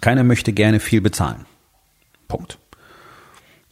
Keiner 0.00 0.24
möchte 0.24 0.52
gerne 0.52 0.80
viel 0.80 1.00
bezahlen. 1.00 1.46
Punkt. 2.28 2.58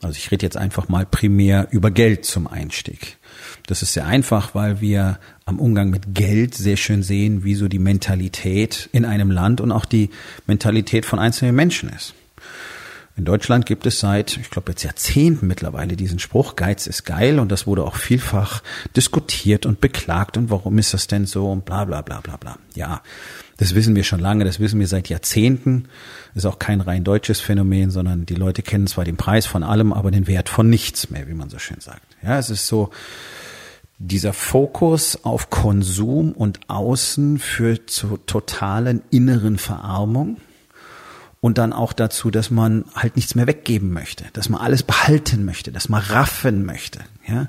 Also 0.01 0.17
ich 0.17 0.31
rede 0.31 0.47
jetzt 0.47 0.57
einfach 0.57 0.89
mal 0.89 1.07
primär 1.07 1.69
über 1.71 1.91
Geld 1.91 2.25
zum 2.25 2.47
Einstieg. 2.47 3.17
Das 3.67 3.83
ist 3.83 3.95
sehr 3.95 4.07
einfach, 4.07 4.55
weil 4.55 4.81
wir 4.81 5.19
am 5.45 5.59
Umgang 5.59 5.91
mit 5.91 6.15
Geld 6.15 6.55
sehr 6.55 6.77
schön 6.77 7.03
sehen, 7.03 7.43
wie 7.43 7.55
so 7.55 7.69
die 7.69 7.81
Mentalität 7.81 8.89
in 8.93 9.05
einem 9.05 9.31
Land 9.31 9.61
und 9.61 9.73
auch 9.73 9.85
die 9.85 10.11
Mentalität 10.47 11.05
von 11.05 11.19
einzelnen 11.19 11.57
Menschen 11.57 11.89
ist. 11.89 12.15
In 13.19 13.25
Deutschland 13.25 13.67
gibt 13.67 13.85
es 13.85 13.99
seit, 13.99 14.37
ich 14.37 14.49
glaube 14.49 14.71
jetzt 14.71 14.85
Jahrzehnten 14.85 15.49
mittlerweile 15.49 15.97
diesen 15.97 16.21
Spruch, 16.21 16.55
Geiz 16.55 16.87
ist 16.87 17.05
geil 17.05 17.41
und 17.41 17.51
das 17.51 17.67
wurde 17.67 17.83
auch 17.83 17.97
vielfach 17.97 18.63
diskutiert 18.95 19.67
und 19.67 19.81
beklagt 19.81 20.37
und 20.37 20.51
warum 20.51 20.79
ist 20.79 20.95
das 20.95 21.09
denn 21.09 21.27
so 21.27 21.51
und 21.51 21.65
bla 21.65 21.85
bla 21.85 22.01
bla 22.01 22.21
bla 22.21 22.37
bla. 22.37 22.59
Ja, 22.77 23.03
das 23.57 23.75
wissen 23.75 23.97
wir 23.97 24.05
schon 24.05 24.21
lange, 24.21 24.45
das 24.45 24.61
wissen 24.61 24.79
wir 24.79 24.87
seit 24.87 25.09
Jahrzehnten. 25.09 25.89
Ist 26.37 26.47
auch 26.47 26.61
kein 26.61 26.81
rein 26.81 27.03
deutsches 27.03 27.41
Phänomen, 27.41 27.91
sondern 27.91 28.25
die 28.25 28.37
Leute 28.37 28.63
kennen 28.63 28.87
zwar 28.87 29.05
den 29.05 29.17
Preis 29.17 29.47
von 29.47 29.65
allem, 29.65 29.93
aber 29.93 30.13
den 30.13 30.29
Wert 30.29 30.49
von 30.49 30.71
nichts 30.71 31.11
mehr, 31.11 31.27
wie 31.27 31.35
man 31.35 31.51
so 31.51 31.59
schön 31.59 31.81
sagt. 31.81 32.17
Ja, 32.23 32.39
es 32.39 32.51
ist 32.51 32.69
so, 32.69 32.91
dieser 33.99 34.33
Fokus 34.33 35.25
auf 35.25 35.51
Konsum 35.51 36.31
und 36.31 36.61
Außen 36.69 37.41
führt 37.41 37.91
zur 37.91 38.25
totalen 38.27 39.03
inneren 39.11 39.59
Verarmung 39.59 40.37
und 41.41 41.57
dann 41.57 41.73
auch 41.73 41.93
dazu, 41.93 42.33
dass 42.33 42.51
man 42.51 42.85
halt 42.95 43.15
nichts 43.15 43.37
mehr 43.37 43.47
weggeben 43.47 43.93
möchte, 43.93 44.25
dass 44.33 44.49
man 44.49 44.61
alles 44.61 44.83
behalten 44.83 45.45
möchte, 45.45 45.71
dass 45.71 45.89
man 45.89 46.03
raffen 46.03 46.65
möchte, 46.65 46.99
ja, 47.29 47.47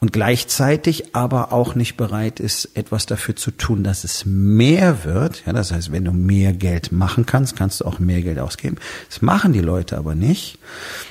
und 0.00 0.12
gleichzeitig 0.12 1.14
aber 1.14 1.52
auch 1.52 1.76
nicht 1.76 1.96
bereit 1.96 2.40
ist, 2.40 2.76
etwas 2.76 3.06
dafür 3.06 3.36
zu 3.36 3.52
tun, 3.52 3.84
dass 3.84 4.02
es 4.02 4.24
mehr 4.24 5.04
wird. 5.04 5.44
Ja, 5.46 5.52
das 5.52 5.70
heißt, 5.70 5.92
wenn 5.92 6.04
du 6.04 6.12
mehr 6.12 6.52
Geld 6.52 6.90
machen 6.90 7.26
kannst, 7.26 7.54
kannst 7.54 7.80
du 7.80 7.84
auch 7.84 8.00
mehr 8.00 8.22
Geld 8.22 8.38
ausgeben. 8.40 8.76
Das 9.08 9.22
machen 9.22 9.52
die 9.52 9.60
Leute 9.60 9.98
aber 9.98 10.14
nicht. 10.16 10.58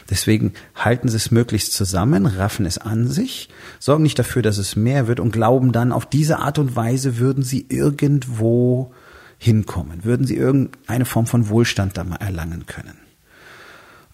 Deswegen 0.09 0.53
halten 0.75 1.08
sie 1.08 1.17
es 1.17 1.31
möglichst 1.31 1.73
zusammen, 1.73 2.25
raffen 2.25 2.66
es 2.66 2.78
an 2.78 3.08
sich, 3.08 3.50
sorgen 3.80 4.03
nicht 4.03 4.20
dafür, 4.20 4.42
dass 4.42 4.58
es 4.58 4.75
mehr 4.75 5.08
wird 5.08 5.22
und 5.22 5.31
glauben 5.31 5.72
dann, 5.72 5.94
auf 5.94 6.05
diese 6.05 6.39
Art 6.39 6.59
und 6.59 6.75
Weise 6.75 7.17
würden 7.17 7.44
sie 7.44 7.66
irgendwo 7.70 8.94
hinkommen? 9.38 10.03
Würden 10.03 10.25
sie 10.25 10.35
irgendeine 10.35 11.05
Form 11.05 11.25
von 11.25 11.49
Wohlstand 11.49 11.97
da 11.97 12.03
mal 12.03 12.17
erlangen 12.17 12.66
können? 12.66 12.97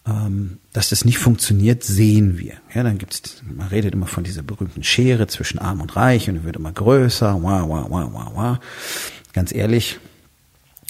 Ähm, 0.05 0.57
dass 0.73 0.89
das 0.89 1.05
nicht 1.05 1.17
funktioniert, 1.17 1.83
sehen 1.83 2.38
wir. 2.38 2.55
Ja, 2.73 2.83
dann 2.83 2.97
gibt's, 2.97 3.41
man 3.49 3.67
redet 3.67 3.94
immer 3.94 4.07
von 4.07 4.25
dieser 4.25 4.44
berühmten 4.44 4.83
Schere 4.83 5.27
zwischen 5.27 5.59
Arm 5.59 5.79
und 5.79 5.95
Reich 5.95 6.27
und 6.27 6.35
die 6.35 6.44
wird 6.44 6.57
immer 6.57 6.73
größer. 6.73 7.41
Wah, 7.41 7.69
wah, 7.69 7.85
wah, 7.89 8.09
wah, 8.11 8.31
wah. 8.35 8.59
Ganz 9.31 9.53
ehrlich, 9.53 9.99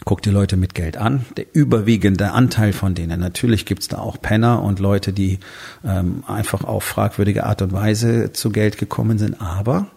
guck 0.04 0.24
die 0.24 0.32
Leute 0.32 0.58
mit 0.58 0.74
Geld 0.74 0.98
an. 0.98 1.26
Der 1.38 1.46
überwiegende 1.54 2.32
Anteil 2.32 2.74
von 2.74 2.96
denen, 2.96 3.20
natürlich 3.20 3.66
gibt's 3.66 3.88
da 3.88 4.00
auch 4.00 4.20
Penner 4.20 4.64
und 4.64 4.80
Leute, 4.80 5.14
die 5.14 5.40
ähm, 5.86 6.24
einfach 6.28 6.64
auf 6.64 6.84
fragwürdige 6.84 7.46
Art 7.46 7.62
und 7.62 7.72
Weise 7.72 8.34
zu 8.34 8.50
Geld 8.50 8.80
gekommen 8.80 9.20
sind, 9.20 9.40
aber 9.40 9.88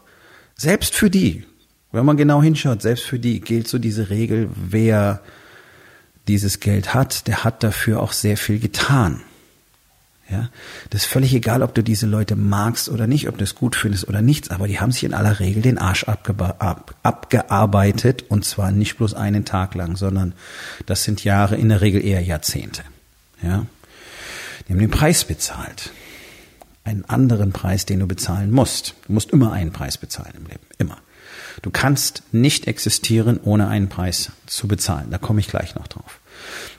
selbst 0.56 0.94
für 0.94 1.10
die 1.10 1.44
wenn 1.92 2.04
man 2.04 2.16
genau 2.16 2.42
hinschaut, 2.42 2.82
selbst 2.82 3.04
für 3.04 3.18
die 3.18 3.40
gilt 3.40 3.68
so 3.68 3.78
diese 3.78 4.10
Regel, 4.10 4.48
wer 4.54 5.20
dieses 6.28 6.60
Geld 6.60 6.94
hat, 6.94 7.26
der 7.28 7.44
hat 7.44 7.62
dafür 7.62 8.00
auch 8.02 8.12
sehr 8.12 8.36
viel 8.36 8.58
getan. 8.58 9.22
Ja, 10.28 10.50
das 10.90 11.02
ist 11.02 11.08
völlig 11.08 11.32
egal, 11.34 11.62
ob 11.62 11.72
du 11.72 11.82
diese 11.82 12.06
Leute 12.06 12.34
magst 12.34 12.88
oder 12.88 13.06
nicht, 13.06 13.28
ob 13.28 13.38
du 13.38 13.44
es 13.44 13.54
gut 13.54 13.76
findest 13.76 14.08
oder 14.08 14.22
nichts, 14.22 14.50
aber 14.50 14.66
die 14.66 14.80
haben 14.80 14.90
sich 14.90 15.04
in 15.04 15.14
aller 15.14 15.38
Regel 15.38 15.62
den 15.62 15.78
Arsch 15.78 16.02
ab, 16.02 16.96
abgearbeitet 17.04 18.24
und 18.28 18.44
zwar 18.44 18.72
nicht 18.72 18.96
bloß 18.96 19.14
einen 19.14 19.44
Tag 19.44 19.76
lang, 19.76 19.96
sondern 19.96 20.34
das 20.84 21.04
sind 21.04 21.22
Jahre, 21.22 21.54
in 21.54 21.68
der 21.68 21.80
Regel 21.80 22.04
eher 22.04 22.20
Jahrzehnte. 22.22 22.82
Ja, 23.40 23.66
die 24.66 24.72
haben 24.72 24.80
den 24.80 24.90
Preis 24.90 25.24
bezahlt. 25.24 25.92
Einen 26.82 27.04
anderen 27.04 27.52
Preis, 27.52 27.86
den 27.86 28.00
du 28.00 28.06
bezahlen 28.08 28.50
musst. 28.50 28.94
Du 29.06 29.12
musst 29.12 29.30
immer 29.30 29.52
einen 29.52 29.72
Preis 29.72 29.96
bezahlen 29.96 30.34
im 30.36 30.46
Leben. 30.46 30.62
Immer. 30.78 30.98
Du 31.62 31.70
kannst 31.70 32.22
nicht 32.32 32.66
existieren, 32.66 33.40
ohne 33.42 33.68
einen 33.68 33.88
Preis 33.88 34.32
zu 34.46 34.68
bezahlen. 34.68 35.08
Da 35.10 35.18
komme 35.18 35.40
ich 35.40 35.48
gleich 35.48 35.74
noch 35.74 35.86
drauf. 35.86 36.20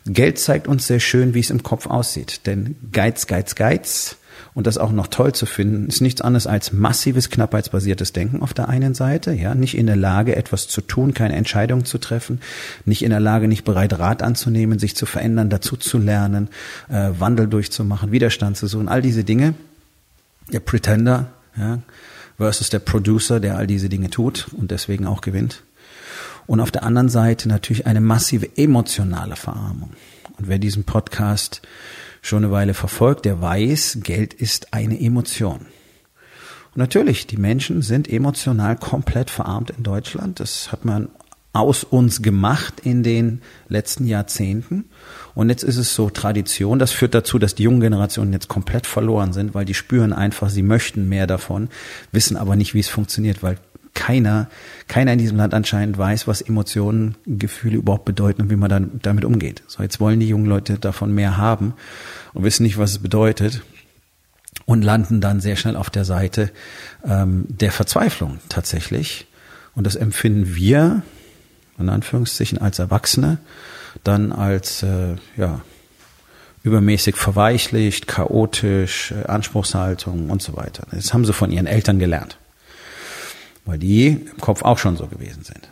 Geld 0.06 0.40
zeigt 0.40 0.68
uns 0.68 0.88
sehr 0.88 1.00
schön, 1.00 1.34
wie 1.34 1.40
es 1.40 1.50
im 1.50 1.64
Kopf 1.64 1.88
aussieht. 1.88 2.46
Denn 2.46 2.76
Geiz, 2.92 3.28
Geiz, 3.28 3.56
Geiz 3.56 4.18
und 4.54 4.68
das 4.68 4.78
auch 4.78 4.92
noch 4.92 5.08
toll 5.08 5.34
zu 5.34 5.46
finden, 5.46 5.88
ist 5.88 6.02
nichts 6.02 6.22
anderes 6.22 6.48
als 6.48 6.72
massives 6.72 7.30
knappheitsbasiertes 7.30 8.14
Denken 8.14 8.42
auf 8.42 8.54
der 8.54 8.70
einen 8.70 8.94
Seite, 8.94 9.34
ja, 9.34 9.54
nicht 9.56 9.78
in 9.78 9.88
der 9.88 9.96
Lage, 9.96 10.36
etwas 10.36 10.68
zu 10.68 10.82
tun, 10.82 11.14
keine 11.14 11.36
Entscheidung 11.36 11.86
zu 11.86 11.98
treffen, 11.98 12.40
nicht 12.86 13.04
in 13.04 13.09
der 13.09 13.20
Lage, 13.20 13.48
nicht 13.48 13.66
bereit, 13.66 13.98
Rat 14.00 14.24
anzunehmen, 14.24 14.80
sich 14.80 14.96
zu 14.96 15.06
verändern, 15.06 15.50
dazu 15.50 15.76
zu 15.76 15.98
lernen, 15.98 16.50
äh, 16.90 17.12
Wandel 17.20 17.48
durchzumachen, 17.48 18.12
Widerstand 18.12 18.58
zu 18.58 18.68
suchen, 18.68 18.88
all 18.88 19.02
diese 19.02 19.24
Dinge. 19.24 19.54
Der 20.52 20.62
Pretender, 20.62 21.28
ja, 21.58 21.80
versus 22.38 22.70
der 22.70 22.80
Producer, 22.80 23.40
der 23.40 23.58
all 23.58 23.68
diese 23.68 23.90
Dinge 23.90 24.09
tut 24.09 24.48
und 24.53 24.72
deswegen 24.72 25.06
auch 25.06 25.22
gewinnt. 25.22 25.64
Und 26.46 26.62
auf 26.62 26.72
der 26.72 26.84
anderen 26.84 27.09
Seite 27.09 27.50
natürlich 27.50 27.86
eine 27.86 28.02
massive 28.02 28.58
emotionale 28.58 29.36
Verarmung. 29.36 29.92
Und 30.38 30.47
wer 30.47 30.59
diesen 30.59 30.86
Podcast 30.86 31.62
schon 32.22 32.44
eine 32.44 32.52
Weile 32.52 32.74
verfolgt, 32.74 33.26
der 33.26 33.42
weiß, 33.42 34.00
Geld 34.02 34.34
ist 34.34 34.74
eine 34.74 35.00
Emotion. 35.00 35.66
Und 36.74 36.78
natürlich, 36.78 37.28
die 37.28 37.38
Menschen 37.38 37.81
sind 37.81 38.08
emotional 38.08 38.78
komplett 38.78 39.30
verarmt 39.30 39.72
in 39.72 39.84
Deutschland. 39.84 40.40
Das 40.40 40.72
hat 40.72 40.86
man 40.86 41.09
aus 41.57 41.84
uns 41.84 42.22
gemacht 42.22 42.81
in 42.84 43.03
den 43.03 43.41
letzten 43.68 44.06
Jahrzehnten. 44.06 44.85
Und 45.34 45.50
jetzt 45.50 45.63
ist 45.63 45.78
es 45.78 45.94
so 45.94 46.09
Tradition. 46.09 46.79
Das 46.79 46.91
führt 46.91 47.13
dazu, 47.13 47.40
dass 47.40 47.56
die 47.56 47.63
jungen 47.63 47.81
Generationen 47.81 48.34
jetzt 48.34 48.47
komplett 48.47 48.88
verloren 48.88 49.34
sind, 49.34 49.53
weil 49.53 49.66
die 49.66 49.73
spüren 49.73 50.13
einfach, 50.13 50.50
sie 50.50 50.63
möchten 50.63 51.09
mehr 51.09 51.28
davon, 51.28 51.69
wissen 52.12 52.38
aber 52.38 52.56
nicht, 52.56 52.73
wie 52.73 52.79
es 52.79 52.90
funktioniert, 52.90 53.44
weil 53.44 53.57
keiner, 53.94 54.47
keiner 54.88 55.13
in 55.13 55.19
diesem 55.19 55.38
Land 55.38 55.56
anscheinend 55.56 55.97
weiß, 55.97 56.28
was 56.28 56.41
Emotionen, 56.41 57.16
Gefühle 57.25 57.78
überhaupt 57.78 58.06
bedeuten 58.06 58.44
und 58.44 58.50
wie 58.51 58.56
man 58.56 58.69
dann 58.69 59.00
damit 59.01 59.25
umgeht. 59.25 59.63
So, 59.66 59.81
jetzt 59.81 60.00
wollen 60.00 60.19
die 60.19 60.28
jungen 60.28 60.46
Leute 60.46 60.78
davon 60.78 61.13
mehr 61.13 61.38
haben 61.38 61.73
und 62.34 62.44
wissen 62.44 62.63
nicht, 62.63 62.78
was 62.78 62.91
es 62.91 63.00
bedeutet 63.00 63.63
und 64.66 64.84
landen 64.84 65.19
dann 65.19 65.40
sehr 65.40 65.56
schnell 65.56 65.75
auf 65.75 65.90
der 65.90 66.06
Seite 66.06 66.51
ähm, 67.03 67.46
der 67.47 67.72
Verzweiflung 67.72 68.38
tatsächlich. 68.50 69.28
Und 69.75 69.85
das 69.85 69.96
empfinden 69.96 70.56
wir 70.56 71.01
in 71.80 71.90
Anführungszeichen 71.90 72.58
als 72.58 72.80
Erwachsene, 72.80 73.38
dann 74.04 74.32
als 74.32 74.84
äh, 74.84 75.16
ja, 75.38 75.62
übermäßig 76.64 77.16
verweichlicht, 77.16 78.08
chaotisch, 78.08 79.12
äh, 79.12 79.26
Anspruchshaltung 79.28 80.30
und 80.30 80.42
so 80.42 80.56
weiter. 80.56 80.86
Das 80.92 81.14
haben 81.14 81.26
sie 81.26 81.34
von 81.34 81.52
ihren 81.52 81.68
Eltern 81.68 82.00
gelernt, 82.00 82.38
weil 83.66 83.78
die 83.78 84.08
im 84.08 84.38
Kopf 84.40 84.64
auch 84.64 84.78
schon 84.78 84.98
so 84.98 85.08
gewesen 85.08 85.44
sind. 85.44 85.70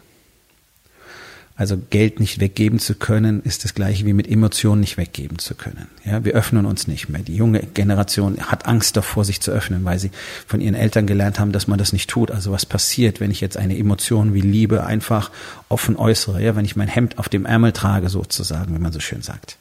Also 1.57 1.77
Geld 1.89 2.19
nicht 2.19 2.41
weggeben 2.41 2.79
zu 2.79 2.95
können, 2.95 3.41
ist 3.43 3.63
das 3.63 3.73
gleiche 3.73 4.05
wie 4.05 4.11
mit 4.11 4.29
Emotionen 4.29 4.81
nicht 4.81 4.97
weggeben 4.97 5.39
zu 5.39 5.55
können. 5.55 5.87
Ja, 6.03 6.25
wir 6.25 6.33
öffnen 6.33 6.65
uns 6.65 6.85
nicht 6.85 7.07
mehr. 7.07 7.21
Die 7.21 7.35
junge 7.37 7.61
Generation 7.61 8.37
hat 8.41 8.65
Angst 8.65 8.97
davor, 8.97 9.23
sich 9.23 9.39
zu 9.39 9.51
öffnen, 9.51 9.85
weil 9.85 9.97
sie 9.97 10.11
von 10.47 10.59
ihren 10.59 10.75
Eltern 10.75 11.07
gelernt 11.07 11.39
haben, 11.39 11.53
dass 11.53 11.67
man 11.67 11.79
das 11.79 11.93
nicht 11.93 12.09
tut. 12.09 12.29
Also 12.29 12.51
was 12.51 12.65
passiert, 12.65 13.21
wenn 13.21 13.31
ich 13.31 13.39
jetzt 13.39 13.55
eine 13.55 13.77
Emotion 13.77 14.33
wie 14.33 14.41
Liebe 14.41 14.85
einfach 14.85 15.31
offen 15.69 15.95
äußere? 15.95 16.43
Ja, 16.43 16.57
wenn 16.57 16.65
ich 16.65 16.75
mein 16.75 16.89
Hemd 16.89 17.19
auf 17.19 17.29
dem 17.29 17.45
Ärmel 17.45 17.71
trage, 17.71 18.09
sozusagen, 18.09 18.75
wie 18.75 18.81
man 18.81 18.91
so 18.91 18.99
schön 18.99 19.21
sagt. 19.21 19.57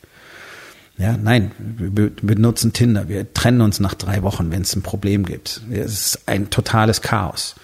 Ja, 0.98 1.16
nein, 1.16 1.52
wir 1.58 2.10
benutzen 2.10 2.72
Tinder. 2.72 3.08
Wir 3.08 3.32
trennen 3.32 3.60
uns 3.60 3.78
nach 3.78 3.94
drei 3.94 4.22
Wochen, 4.22 4.50
wenn 4.50 4.62
es 4.62 4.74
ein 4.74 4.82
Problem 4.82 5.24
gibt. 5.24 5.60
Es 5.70 5.92
ist 5.92 6.28
ein 6.28 6.50
totales 6.50 7.02
Chaos. 7.02 7.54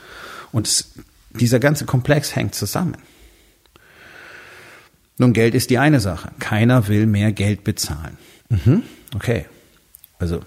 Und 0.53 0.69
es, 0.69 0.93
dieser 1.31 1.59
ganze 1.59 1.85
Komplex 1.85 2.37
hängt 2.37 2.55
zusammen. 2.55 2.95
Nun, 5.21 5.35
Geld 5.35 5.55
ist 5.55 5.69
die 5.69 5.77
eine 5.77 6.01
Sache. 6.01 6.31
Keiner 6.39 6.89
will 6.89 7.05
mehr 7.05 7.31
Geld 7.31 7.63
bezahlen. 7.63 8.17
Mhm. 8.49 8.85
Okay. 9.15 9.45
Also, 10.19 10.39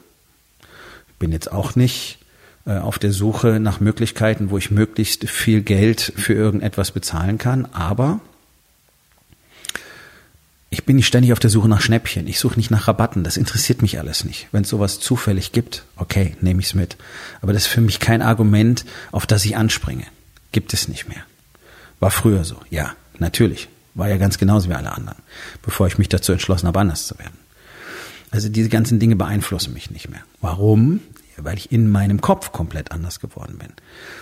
ich 1.10 1.16
bin 1.20 1.32
jetzt 1.32 1.52
auch 1.52 1.76
nicht 1.76 2.18
äh, 2.66 2.80
auf 2.80 2.98
der 2.98 3.12
Suche 3.12 3.60
nach 3.60 3.80
Möglichkeiten, 3.82 4.50
wo 4.50 4.58
ich 4.58 4.72
möglichst 4.72 5.30
viel 5.30 5.62
Geld 5.62 6.12
für 6.16 6.34
irgendetwas 6.34 6.90
bezahlen 6.90 7.38
kann, 7.38 7.68
aber 7.72 8.20
ich 10.72 10.86
bin 10.86 10.96
nicht 10.96 11.06
ständig 11.06 11.34
auf 11.34 11.40
der 11.40 11.52
Suche 11.52 11.70
nach 11.70 11.82
Schnäppchen. 11.82 12.26
Ich 12.26 12.40
suche 12.40 12.58
nicht 12.58 12.72
nach 12.72 12.88
Rabatten. 12.88 13.24
Das 13.24 13.38
interessiert 13.38 13.84
mich 13.84 14.00
alles 14.00 14.24
nicht. 14.24 14.48
Wenn 14.52 14.64
es 14.64 14.70
sowas 14.70 15.00
zufällig 15.00 15.52
gibt, 15.52 15.84
okay, 15.98 16.36
nehme 16.42 16.62
ich 16.62 16.66
es 16.70 16.74
mit. 16.74 16.98
Aber 17.44 17.54
das 17.54 17.68
ist 17.68 17.72
für 17.72 17.82
mich 17.82 18.00
kein 18.00 18.24
Argument, 18.24 18.86
auf 19.12 19.28
das 19.28 19.46
ich 19.46 19.56
anspringe. 19.56 20.06
Gibt 20.52 20.74
es 20.74 20.88
nicht 20.88 21.08
mehr. 21.08 21.22
War 22.00 22.10
früher 22.10 22.44
so. 22.44 22.56
Ja, 22.72 22.96
natürlich. 23.20 23.70
War 23.96 24.10
ja 24.10 24.18
ganz 24.18 24.38
genauso 24.38 24.70
wie 24.70 24.74
alle 24.74 24.92
anderen, 24.92 25.20
bevor 25.62 25.88
ich 25.88 25.98
mich 25.98 26.10
dazu 26.10 26.32
entschlossen 26.32 26.68
habe, 26.68 26.80
anders 26.80 27.08
zu 27.08 27.18
werden. 27.20 27.38
Also 28.32 28.50
diese 28.50 28.70
ganzen 28.70 29.00
Dinge 29.00 29.16
beeinflussen 29.16 29.74
mich 29.74 29.92
nicht 29.92 30.10
mehr. 30.10 30.22
Warum? 30.42 31.02
weil 31.38 31.58
ich 31.58 31.72
in 31.72 31.90
meinem 31.90 32.22
Kopf 32.22 32.52
komplett 32.52 32.92
anders 32.92 33.20
geworden 33.20 33.58
bin. 33.58 33.70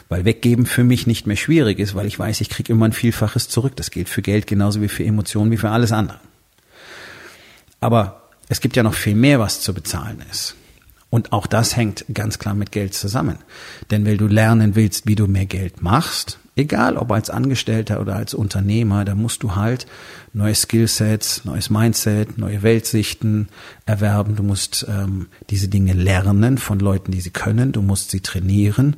Weil 0.09 0.25
weggeben 0.25 0.65
für 0.65 0.83
mich 0.83 1.07
nicht 1.07 1.27
mehr 1.27 1.35
schwierig 1.35 1.79
ist, 1.79 1.95
weil 1.95 2.07
ich 2.07 2.17
weiß, 2.17 2.41
ich 2.41 2.49
kriege 2.49 2.71
immer 2.71 2.85
ein 2.85 2.93
Vielfaches 2.93 3.49
zurück. 3.49 3.75
Das 3.75 3.91
gilt 3.91 4.09
für 4.09 4.21
Geld 4.21 4.47
genauso 4.47 4.81
wie 4.81 4.87
für 4.87 5.03
Emotionen, 5.03 5.51
wie 5.51 5.57
für 5.57 5.69
alles 5.69 5.91
andere. 5.91 6.19
Aber 7.79 8.29
es 8.47 8.61
gibt 8.61 8.75
ja 8.75 8.83
noch 8.83 8.93
viel 8.93 9.15
mehr, 9.15 9.39
was 9.39 9.61
zu 9.61 9.73
bezahlen 9.73 10.23
ist. 10.31 10.55
Und 11.11 11.33
auch 11.33 11.45
das 11.45 11.75
hängt 11.75 12.05
ganz 12.13 12.39
klar 12.39 12.55
mit 12.55 12.71
Geld 12.71 12.93
zusammen. 12.93 13.37
Denn 13.91 14.05
wenn 14.05 14.17
du 14.17 14.27
lernen 14.27 14.75
willst, 14.75 15.07
wie 15.07 15.15
du 15.15 15.27
mehr 15.27 15.45
Geld 15.45 15.81
machst, 15.81 16.39
egal 16.55 16.95
ob 16.95 17.11
als 17.11 17.29
Angestellter 17.29 17.99
oder 17.99 18.15
als 18.15 18.33
Unternehmer, 18.33 19.03
da 19.03 19.13
musst 19.13 19.43
du 19.43 19.55
halt 19.55 19.87
neue 20.31 20.55
Skillsets, 20.55 21.43
neues 21.43 21.69
Mindset, 21.69 22.37
neue 22.37 22.63
Weltsichten 22.63 23.49
erwerben. 23.85 24.37
Du 24.37 24.43
musst 24.43 24.87
ähm, 24.89 25.27
diese 25.49 25.67
Dinge 25.67 25.91
lernen 25.93 26.57
von 26.57 26.79
Leuten, 26.79 27.11
die 27.11 27.21
sie 27.21 27.31
können. 27.31 27.73
Du 27.73 27.81
musst 27.81 28.11
sie 28.11 28.21
trainieren. 28.21 28.95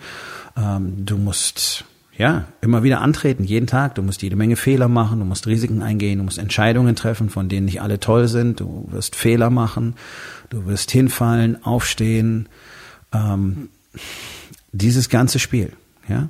Ähm, 0.55 1.05
du 1.05 1.17
musst 1.17 1.83
ja, 2.23 2.47
immer 2.61 2.83
wieder 2.83 3.01
antreten, 3.01 3.43
jeden 3.43 3.67
Tag. 3.67 3.95
Du 3.95 4.01
musst 4.01 4.21
jede 4.21 4.37
Menge 4.37 4.55
Fehler 4.55 4.87
machen, 4.87 5.19
du 5.19 5.25
musst 5.25 5.45
Risiken 5.45 5.81
eingehen, 5.81 6.19
du 6.19 6.23
musst 6.23 6.37
Entscheidungen 6.37 6.95
treffen, 6.95 7.29
von 7.29 7.49
denen 7.49 7.65
nicht 7.65 7.81
alle 7.81 7.99
toll 7.99 8.29
sind. 8.29 8.61
Du 8.61 8.87
wirst 8.91 9.17
Fehler 9.17 9.49
machen, 9.49 9.95
du 10.49 10.65
wirst 10.65 10.89
hinfallen, 10.89 11.61
aufstehen. 11.65 12.47
Ähm, 13.11 13.67
dieses 14.71 15.09
ganze 15.09 15.37
Spiel, 15.37 15.73
ja, 16.07 16.29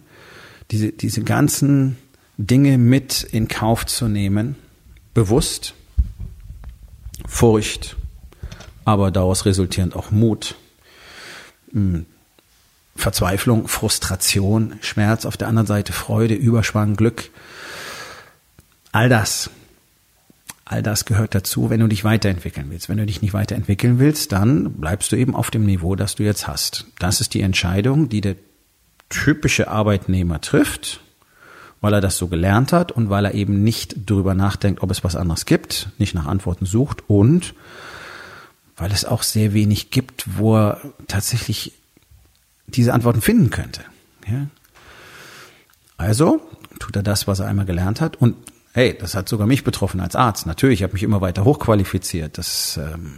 diese, 0.72 0.92
diese 0.92 1.22
ganzen 1.22 1.98
Dinge 2.40 2.80
mit 2.80 3.22
in 3.22 3.48
Kauf 3.48 3.86
zu 3.86 4.08
nehmen, 4.08 4.56
bewusst, 5.14 5.76
Furcht, 7.28 7.98
aber 8.84 9.12
daraus 9.12 9.46
resultierend 9.46 9.96
auch 9.96 10.10
Mut, 10.10 10.56
hm, 11.72 12.08
Verzweiflung, 12.96 13.68
Frustration, 13.68 14.76
Schmerz, 14.82 15.26
auf 15.26 15.38
der 15.38 15.48
anderen 15.48 15.68
Seite 15.68 15.94
Freude, 15.94 16.36
Überschwang, 16.36 16.96
Glück. 16.96 17.32
All 18.92 19.10
das, 19.10 19.50
all 20.66 20.84
das 20.84 21.06
gehört 21.06 21.36
dazu, 21.36 21.70
wenn 21.70 21.80
du 21.80 21.88
dich 21.88 22.04
weiterentwickeln 22.04 22.68
willst. 22.70 22.90
Wenn 22.90 22.98
du 22.98 23.06
dich 23.06 23.22
nicht 23.22 23.34
weiterentwickeln 23.34 24.00
willst, 24.00 24.32
dann 24.32 24.74
bleibst 24.74 25.12
du 25.12 25.16
eben 25.16 25.36
auf 25.36 25.52
dem 25.52 25.66
Niveau, 25.66 25.96
das 25.96 26.16
du 26.16 26.24
jetzt 26.24 26.48
hast. 26.48 26.86
Das 27.00 27.20
ist 27.20 27.34
die 27.34 27.42
Entscheidung, 27.42 28.10
die 28.10 28.22
der 28.22 28.36
typische 29.10 29.68
Arbeitnehmer 29.68 30.42
trifft, 30.42 31.02
weil 31.82 31.94
er 31.94 32.02
das 32.02 32.18
so 32.18 32.28
gelernt 32.28 32.72
hat 32.74 32.92
und 32.92 33.10
weil 33.10 33.26
er 33.26 33.34
eben 33.34 33.64
nicht 33.64 34.10
darüber 34.10 34.36
nachdenkt, 34.36 34.82
ob 34.82 34.92
es 34.92 35.04
was 35.04 35.16
anderes 35.16 35.46
gibt, 35.46 35.90
nicht 35.98 36.16
nach 36.16 36.26
Antworten 36.26 36.66
sucht 36.66 37.04
und 37.08 37.54
weil 38.76 38.92
es 38.92 39.06
auch 39.06 39.24
sehr 39.24 39.54
wenig 39.54 39.92
gibt, 39.92 40.38
wo 40.38 40.58
er 40.58 40.82
tatsächlich 41.08 41.74
diese 42.68 42.94
Antworten 42.94 43.22
finden 43.22 43.50
könnte. 43.50 43.82
Ja? 44.28 44.48
Also 45.98 46.42
tut 46.80 46.96
er 46.96 47.04
das, 47.04 47.28
was 47.28 47.40
er 47.40 47.48
einmal 47.48 47.66
gelernt 47.66 48.02
hat. 48.02 48.16
Und 48.16 48.36
hey, 48.74 48.96
das 49.00 49.16
hat 49.16 49.30
sogar 49.30 49.48
mich 49.48 49.64
betroffen 49.64 50.00
als 50.00 50.16
Arzt. 50.16 50.46
Natürlich, 50.46 50.80
ich 50.80 50.84
habe 50.84 50.94
mich 50.94 51.04
immer 51.04 51.22
weiter 51.22 51.46
hochqualifiziert. 51.46 52.38
Das 52.38 52.78
ähm, 52.78 53.14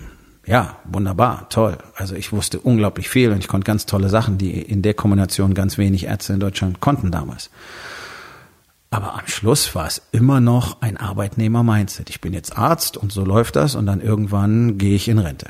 ja, 0.46 0.78
wunderbar, 0.86 1.50
toll. 1.50 1.78
Also 1.96 2.16
ich 2.16 2.32
wusste 2.32 2.60
unglaublich 2.60 3.10
viel 3.10 3.32
und 3.32 3.40
ich 3.40 3.48
konnte 3.48 3.66
ganz 3.66 3.86
tolle 3.88 4.10
Sachen, 4.10 4.38
die 4.38 4.62
in 4.62 4.84
der 4.84 4.94
Kombination 4.94 5.56
ganz 5.56 5.78
wenig 5.78 6.06
Ärzte 6.06 6.34
in 6.34 6.40
Deutschland 6.40 6.82
konnten 6.82 7.12
damals. 7.12 7.50
Aber 8.92 9.16
am 9.16 9.28
Schluss 9.28 9.74
war 9.74 9.88
es 9.88 10.04
immer 10.12 10.40
noch 10.40 10.82
ein 10.82 10.98
Arbeitnehmer-Mindset. 10.98 12.10
Ich 12.10 12.22
bin 12.22 12.34
jetzt 12.34 12.58
Arzt 12.58 12.96
und 12.96 13.12
so 13.12 13.26
läuft 13.26 13.56
das 13.56 13.76
und 13.76 13.88
dann 13.88 14.02
irgendwann 14.02 14.78
gehe 14.78 14.96
ich 14.96 15.08
in 15.08 15.18
Rente. 15.18 15.48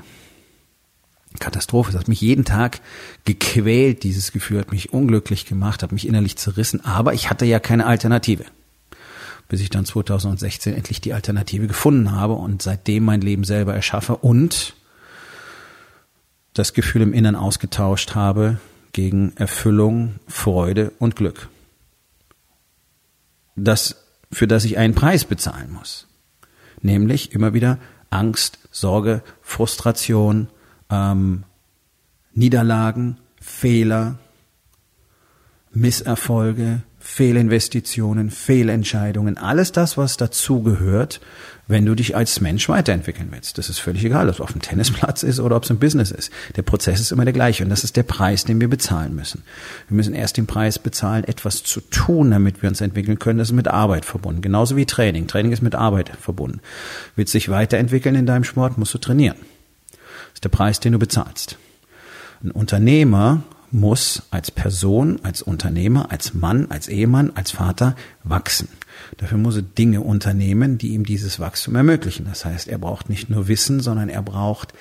Katastrophe. 1.40 1.92
Das 1.92 2.02
hat 2.02 2.08
mich 2.08 2.22
jeden 2.22 2.46
Tag 2.46 2.82
gequält, 3.26 4.04
dieses 4.04 4.32
Gefühl 4.32 4.60
hat 4.60 4.72
mich 4.72 4.94
unglücklich 4.94 5.46
gemacht, 5.46 5.84
hat 5.84 5.92
mich 5.92 6.08
innerlich 6.08 6.38
zerrissen, 6.38 6.84
aber 6.84 7.14
ich 7.14 7.30
hatte 7.30 7.46
ja 7.46 7.60
keine 7.60 7.86
Alternative. 7.86 8.46
Bis 9.48 9.62
ich 9.62 9.70
dann 9.70 9.86
2016 9.86 10.74
endlich 10.74 11.02
die 11.02 11.14
Alternative 11.14 11.68
gefunden 11.68 12.12
habe 12.12 12.34
und 12.34 12.62
seitdem 12.62 13.06
mein 13.06 13.22
Leben 13.22 13.44
selber 13.44 13.76
erschaffe 13.76 14.16
und 14.16 14.74
das 16.54 16.74
Gefühl 16.74 17.02
im 17.02 17.14
Innern 17.14 17.36
ausgetauscht 17.36 18.16
habe 18.16 18.58
gegen 18.94 19.34
Erfüllung, 19.36 20.16
Freude 20.28 20.92
und 21.00 21.16
Glück. 21.16 21.50
Das, 23.56 24.06
für 24.32 24.48
das 24.48 24.66
ich 24.66 24.78
einen 24.78 24.96
Preis 24.96 25.26
bezahlen 25.26 25.72
muss. 25.72 26.08
Nämlich 26.82 27.34
immer 27.34 27.54
wieder 27.54 27.78
Angst, 28.10 28.60
Sorge, 28.72 29.22
Frustration, 29.42 30.48
ähm, 30.90 31.44
Niederlagen, 32.34 33.18
Fehler, 33.40 34.18
Misserfolge, 35.72 36.82
Fehlinvestitionen, 37.00 38.32
Fehlentscheidungen, 38.32 39.38
alles 39.38 39.72
das, 39.72 39.96
was 39.96 40.18
dazugehört, 40.18 41.22
wenn 41.68 41.86
du 41.86 41.94
dich 41.94 42.16
als 42.16 42.42
Mensch 42.42 42.68
weiterentwickeln 42.68 43.28
willst. 43.32 43.60
Das 43.60 43.70
ist 43.70 43.78
völlig 43.78 44.04
egal, 44.04 44.28
ob 44.28 44.36
es 44.36 44.42
auf 44.42 44.52
dem 44.52 44.62
Tennisplatz 44.62 45.22
ist 45.22 45.40
oder 45.40 45.56
ob 45.56 45.64
es 45.64 45.70
im 45.70 45.78
Business 45.78 46.10
ist. 46.10 46.32
Der 46.56 46.64
Prozess 46.64 47.00
ist 47.00 47.12
immer 47.12 47.24
der 47.24 47.34
gleiche 47.34 47.64
und 47.64 47.70
das 47.70 47.84
ist 47.84 47.96
der 47.96 48.04
Preis, 48.04 48.44
den 48.44 48.60
wir 48.60 48.70
bezahlen 48.70 49.16
müssen. 49.16 49.44
Wir 49.88 49.96
müssen 49.96 50.16
erst 50.16 50.38
den 50.38 50.48
Preis 50.48 50.80
bezahlen, 50.80 51.24
etwas 51.26 51.62
zu 51.62 51.80
tun, 51.82 52.32
damit 52.32 52.64
wir 52.64 52.70
uns 52.70 52.82
entwickeln 52.82 53.20
können. 53.20 53.38
Das 53.38 53.50
ist 53.50 53.56
mit 53.56 53.68
Arbeit 53.68 54.06
verbunden. 54.06 54.42
Genauso 54.42 54.76
wie 54.76 54.88
Training. 54.88 55.28
Training 55.28 55.52
ist 55.52 55.62
mit 55.62 55.76
Arbeit 55.76 56.12
verbunden. 56.20 56.60
Willst 57.16 57.36
du 57.36 57.38
dich 57.38 57.50
weiterentwickeln 57.50 58.16
in 58.16 58.26
deinem 58.26 58.46
Sport, 58.46 58.80
musst 58.80 58.96
du 58.96 58.98
trainieren 58.98 59.38
ist 60.36 60.44
der 60.44 60.50
Preis, 60.50 60.80
den 60.80 60.92
du 60.92 61.00
bezahlst. 61.00 61.58
Ein 62.44 62.52
Unternehmer 62.52 63.42
muss 63.72 64.24
als 64.30 64.52
Person, 64.52 65.20
als 65.24 65.42
Unternehmer, 65.42 66.12
als 66.12 66.34
Mann, 66.34 66.68
als 66.70 66.88
Ehemann, 66.88 67.32
als 67.34 67.52
Vater 67.52 67.96
wachsen. 68.24 68.70
Dafür 69.18 69.38
muss 69.38 69.56
er 69.56 69.64
Dinge 69.64 70.02
unternehmen, 70.02 70.77
die 70.77 70.89
ihm 70.89 71.06
dieses 71.06 71.39
Wachstum 71.39 71.75
ermöglichen. 71.75 72.25
Das 72.25 72.46
heißt, 72.46 72.68
er 72.68 72.77
braucht 72.77 73.10
nicht 73.10 73.30
nur 73.30 73.48
Wissen, 73.48 73.80
sondern 73.80 74.10
er 74.10 74.22
braucht 74.22 74.74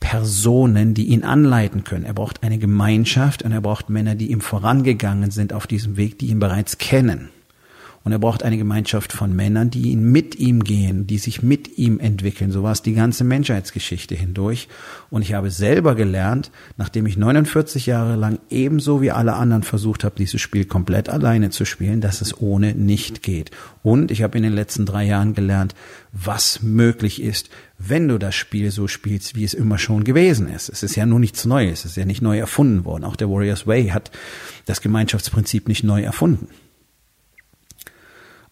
Personen, 0.00 0.94
die 0.94 1.06
ihn 1.06 1.22
anleiten 1.22 1.84
können. 1.84 2.04
Er 2.04 2.14
braucht 2.14 2.42
eine 2.42 2.58
Gemeinschaft 2.58 3.42
und 3.42 3.52
er 3.52 3.60
braucht 3.60 3.88
Männer, 3.88 4.14
die 4.14 4.30
ihm 4.30 4.40
vorangegangen 4.40 5.30
sind 5.30 5.52
auf 5.52 5.66
diesem 5.66 5.96
Weg, 5.96 6.18
die 6.18 6.26
ihn 6.26 6.40
bereits 6.40 6.78
kennen. 6.78 7.28
Und 8.04 8.10
er 8.10 8.18
braucht 8.18 8.42
eine 8.42 8.58
Gemeinschaft 8.58 9.12
von 9.12 9.34
Männern, 9.34 9.70
die 9.70 9.90
ihn 9.90 10.10
mit 10.10 10.34
ihm 10.34 10.64
gehen, 10.64 11.06
die 11.06 11.18
sich 11.18 11.42
mit 11.42 11.78
ihm 11.78 12.00
entwickeln. 12.00 12.50
So 12.50 12.62
war 12.64 12.72
es 12.72 12.82
die 12.82 12.94
ganze 12.94 13.22
Menschheitsgeschichte 13.22 14.16
hindurch. 14.16 14.68
Und 15.08 15.22
ich 15.22 15.34
habe 15.34 15.50
selber 15.50 15.94
gelernt, 15.94 16.50
nachdem 16.76 17.06
ich 17.06 17.16
49 17.16 17.86
Jahre 17.86 18.16
lang 18.16 18.40
ebenso 18.50 19.02
wie 19.02 19.12
alle 19.12 19.34
anderen 19.34 19.62
versucht 19.62 20.02
habe, 20.02 20.16
dieses 20.18 20.40
Spiel 20.40 20.64
komplett 20.64 21.08
alleine 21.08 21.50
zu 21.50 21.64
spielen, 21.64 22.00
dass 22.00 22.20
es 22.20 22.40
ohne 22.40 22.74
nicht 22.74 23.22
geht. 23.22 23.52
Und 23.84 24.10
ich 24.10 24.22
habe 24.22 24.36
in 24.36 24.42
den 24.42 24.52
letzten 24.52 24.84
drei 24.84 25.04
Jahren 25.04 25.34
gelernt, 25.34 25.76
was 26.12 26.60
möglich 26.62 27.22
ist, 27.22 27.50
wenn 27.78 28.08
du 28.08 28.18
das 28.18 28.34
Spiel 28.34 28.70
so 28.72 28.88
spielst, 28.88 29.36
wie 29.36 29.44
es 29.44 29.54
immer 29.54 29.78
schon 29.78 30.02
gewesen 30.02 30.48
ist. 30.48 30.68
Es 30.68 30.82
ist 30.82 30.96
ja 30.96 31.06
nur 31.06 31.20
nichts 31.20 31.44
Neues, 31.44 31.80
es 31.80 31.92
ist 31.92 31.96
ja 31.96 32.04
nicht 32.04 32.22
neu 32.22 32.38
erfunden 32.38 32.84
worden. 32.84 33.04
Auch 33.04 33.16
der 33.16 33.30
Warriors 33.30 33.66
Way 33.66 33.88
hat 33.88 34.10
das 34.66 34.80
Gemeinschaftsprinzip 34.80 35.68
nicht 35.68 35.84
neu 35.84 36.02
erfunden 36.02 36.48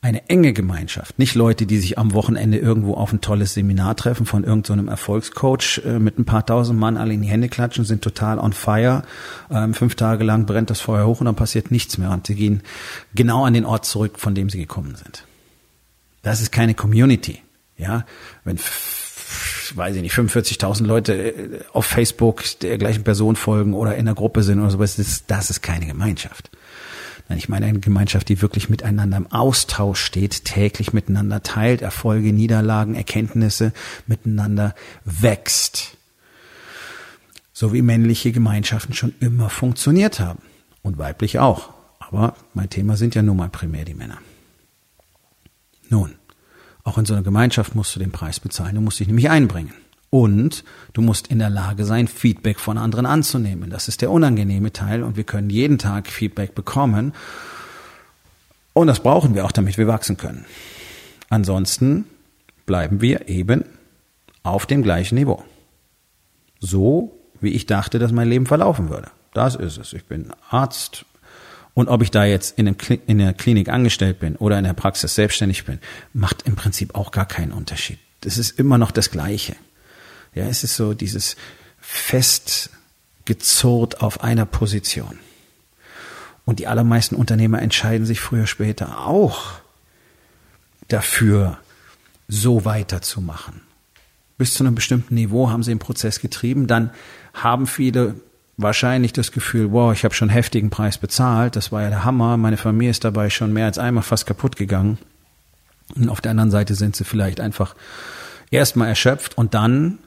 eine 0.02 0.30
enge 0.30 0.54
Gemeinschaft, 0.54 1.18
nicht 1.18 1.34
Leute, 1.34 1.66
die 1.66 1.78
sich 1.78 1.98
am 1.98 2.14
Wochenende 2.14 2.56
irgendwo 2.56 2.94
auf 2.94 3.12
ein 3.12 3.20
tolles 3.20 3.52
Seminar 3.52 3.96
treffen 3.96 4.24
von 4.24 4.44
irgendeinem 4.44 4.86
so 4.86 4.90
Erfolgscoach 4.90 5.82
äh, 5.84 5.98
mit 5.98 6.18
ein 6.18 6.24
paar 6.24 6.46
tausend 6.46 6.78
Mann 6.78 6.96
alle 6.96 7.12
in 7.12 7.20
die 7.20 7.28
Hände 7.28 7.50
klatschen, 7.50 7.84
sind 7.84 8.02
total 8.02 8.38
on 8.38 8.54
fire. 8.54 9.02
Ähm, 9.50 9.74
fünf 9.74 9.96
Tage 9.96 10.24
lang 10.24 10.46
brennt 10.46 10.70
das 10.70 10.80
Feuer 10.80 11.06
hoch 11.06 11.20
und 11.20 11.26
dann 11.26 11.36
passiert 11.36 11.70
nichts 11.70 11.98
mehr 11.98 12.10
und 12.10 12.26
sie 12.26 12.34
gehen 12.34 12.62
genau 13.14 13.44
an 13.44 13.52
den 13.52 13.66
Ort 13.66 13.84
zurück, 13.84 14.18
von 14.18 14.34
dem 14.34 14.48
sie 14.48 14.58
gekommen 14.58 14.94
sind. 14.96 15.26
Das 16.22 16.40
ist 16.40 16.50
keine 16.50 16.74
Community. 16.74 17.42
Ja, 17.76 18.04
wenn 18.44 18.58
weiß 19.72 19.96
ich 19.96 20.02
nicht, 20.02 20.14
45.000 20.14 20.84
Leute 20.84 21.14
äh, 21.14 21.60
auf 21.72 21.84
Facebook 21.84 22.42
der 22.60 22.78
gleichen 22.78 23.04
Person 23.04 23.36
folgen 23.36 23.74
oder 23.74 23.94
in 23.94 24.00
einer 24.00 24.14
Gruppe 24.14 24.42
sind 24.42 24.60
oder 24.60 24.70
sowas, 24.70 24.96
das 25.26 25.50
ist 25.50 25.62
keine 25.62 25.86
Gemeinschaft. 25.86 26.50
Ich 27.36 27.48
meine 27.48 27.66
eine 27.66 27.78
Gemeinschaft, 27.78 28.28
die 28.28 28.42
wirklich 28.42 28.68
miteinander 28.68 29.16
im 29.16 29.30
Austausch 29.30 30.00
steht, 30.00 30.44
täglich 30.44 30.92
miteinander 30.92 31.42
teilt, 31.42 31.80
Erfolge, 31.80 32.32
Niederlagen, 32.32 32.94
Erkenntnisse 32.94 33.72
miteinander 34.06 34.74
wächst. 35.04 35.96
So 37.52 37.72
wie 37.72 37.82
männliche 37.82 38.32
Gemeinschaften 38.32 38.94
schon 38.94 39.14
immer 39.20 39.48
funktioniert 39.48 40.18
haben. 40.18 40.42
Und 40.82 40.98
weiblich 40.98 41.38
auch. 41.38 41.70
Aber 41.98 42.34
mein 42.54 42.70
Thema 42.70 42.96
sind 42.96 43.14
ja 43.14 43.22
nun 43.22 43.36
mal 43.36 43.48
primär 43.48 43.84
die 43.84 43.94
Männer. 43.94 44.18
Nun, 45.88 46.14
auch 46.84 46.98
in 46.98 47.04
so 47.04 47.14
einer 47.14 47.22
Gemeinschaft 47.22 47.74
musst 47.74 47.94
du 47.94 48.00
den 48.00 48.12
Preis 48.12 48.40
bezahlen, 48.40 48.74
du 48.74 48.80
musst 48.80 48.98
dich 48.98 49.06
nämlich 49.06 49.30
einbringen. 49.30 49.74
Und 50.10 50.64
du 50.92 51.02
musst 51.02 51.28
in 51.28 51.38
der 51.38 51.50
Lage 51.50 51.84
sein, 51.84 52.08
Feedback 52.08 52.58
von 52.58 52.78
anderen 52.78 53.06
anzunehmen. 53.06 53.70
Das 53.70 53.86
ist 53.86 54.02
der 54.02 54.10
unangenehme 54.10 54.72
Teil 54.72 55.04
und 55.04 55.16
wir 55.16 55.24
können 55.24 55.50
jeden 55.50 55.78
Tag 55.78 56.08
Feedback 56.08 56.54
bekommen. 56.56 57.14
Und 58.72 58.88
das 58.88 59.00
brauchen 59.00 59.34
wir 59.34 59.44
auch, 59.44 59.52
damit 59.52 59.78
wir 59.78 59.86
wachsen 59.86 60.16
können. 60.16 60.44
Ansonsten 61.28 62.06
bleiben 62.66 63.00
wir 63.00 63.28
eben 63.28 63.64
auf 64.42 64.66
dem 64.66 64.82
gleichen 64.82 65.14
Niveau. 65.14 65.44
So, 66.58 67.16
wie 67.40 67.50
ich 67.50 67.66
dachte, 67.66 67.98
dass 67.98 68.10
mein 68.10 68.28
Leben 68.28 68.46
verlaufen 68.46 68.90
würde. 68.90 69.10
Das 69.32 69.54
ist 69.54 69.78
es. 69.78 69.92
Ich 69.92 70.04
bin 70.04 70.32
Arzt. 70.50 71.04
Und 71.72 71.88
ob 71.88 72.02
ich 72.02 72.10
da 72.10 72.24
jetzt 72.24 72.58
in, 72.58 72.66
in 73.06 73.18
der 73.18 73.32
Klinik 73.32 73.68
angestellt 73.68 74.18
bin 74.18 74.34
oder 74.36 74.58
in 74.58 74.64
der 74.64 74.72
Praxis 74.72 75.14
selbstständig 75.14 75.64
bin, 75.64 75.78
macht 76.12 76.42
im 76.46 76.56
Prinzip 76.56 76.96
auch 76.96 77.12
gar 77.12 77.26
keinen 77.26 77.52
Unterschied. 77.52 77.98
Das 78.22 78.38
ist 78.38 78.58
immer 78.58 78.76
noch 78.76 78.90
das 78.90 79.10
Gleiche. 79.10 79.54
Ja, 80.34 80.44
es 80.44 80.64
ist 80.64 80.76
so 80.76 80.94
dieses 80.94 81.36
festgezurrt 81.80 84.02
auf 84.02 84.22
einer 84.22 84.46
Position. 84.46 85.18
Und 86.44 86.58
die 86.58 86.66
allermeisten 86.66 87.14
Unternehmer 87.14 87.62
entscheiden 87.62 88.06
sich 88.06 88.20
früher 88.20 88.46
später 88.46 89.06
auch 89.06 89.52
dafür, 90.88 91.58
so 92.28 92.64
weiterzumachen. 92.64 93.60
Bis 94.38 94.54
zu 94.54 94.64
einem 94.64 94.74
bestimmten 94.74 95.14
Niveau 95.14 95.50
haben 95.50 95.62
sie 95.62 95.72
den 95.72 95.78
Prozess 95.78 96.20
getrieben, 96.20 96.66
dann 96.66 96.90
haben 97.34 97.66
viele 97.66 98.14
wahrscheinlich 98.56 99.12
das 99.12 99.32
Gefühl, 99.32 99.72
wow, 99.72 99.92
ich 99.92 100.04
habe 100.04 100.14
schon 100.14 100.28
heftigen 100.28 100.70
Preis 100.70 100.98
bezahlt, 100.98 101.56
das 101.56 101.72
war 101.72 101.82
ja 101.82 101.90
der 101.90 102.04
Hammer, 102.04 102.36
meine 102.36 102.56
Familie 102.56 102.90
ist 102.90 103.04
dabei 103.04 103.30
schon 103.30 103.52
mehr 103.52 103.66
als 103.66 103.78
einmal 103.78 104.02
fast 104.02 104.26
kaputt 104.26 104.56
gegangen. 104.56 104.98
Und 105.96 106.08
auf 106.08 106.20
der 106.20 106.30
anderen 106.30 106.50
Seite 106.50 106.74
sind 106.74 106.94
sie 106.94 107.04
vielleicht 107.04 107.40
einfach 107.40 107.74
erstmal 108.50 108.88
erschöpft 108.88 109.36
und 109.36 109.54
dann, 109.54 109.98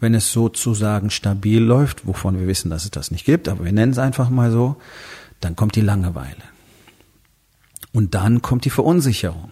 wenn 0.00 0.14
es 0.14 0.32
sozusagen 0.32 1.10
stabil 1.10 1.62
läuft, 1.62 2.06
wovon 2.06 2.38
wir 2.38 2.46
wissen, 2.46 2.70
dass 2.70 2.84
es 2.84 2.90
das 2.90 3.10
nicht 3.10 3.24
gibt, 3.24 3.48
aber 3.48 3.64
wir 3.64 3.72
nennen 3.72 3.92
es 3.92 3.98
einfach 3.98 4.30
mal 4.30 4.50
so, 4.50 4.76
dann 5.40 5.56
kommt 5.56 5.76
die 5.76 5.80
Langeweile. 5.80 6.36
Und 7.92 8.14
dann 8.14 8.42
kommt 8.42 8.64
die 8.64 8.70
Verunsicherung 8.70 9.50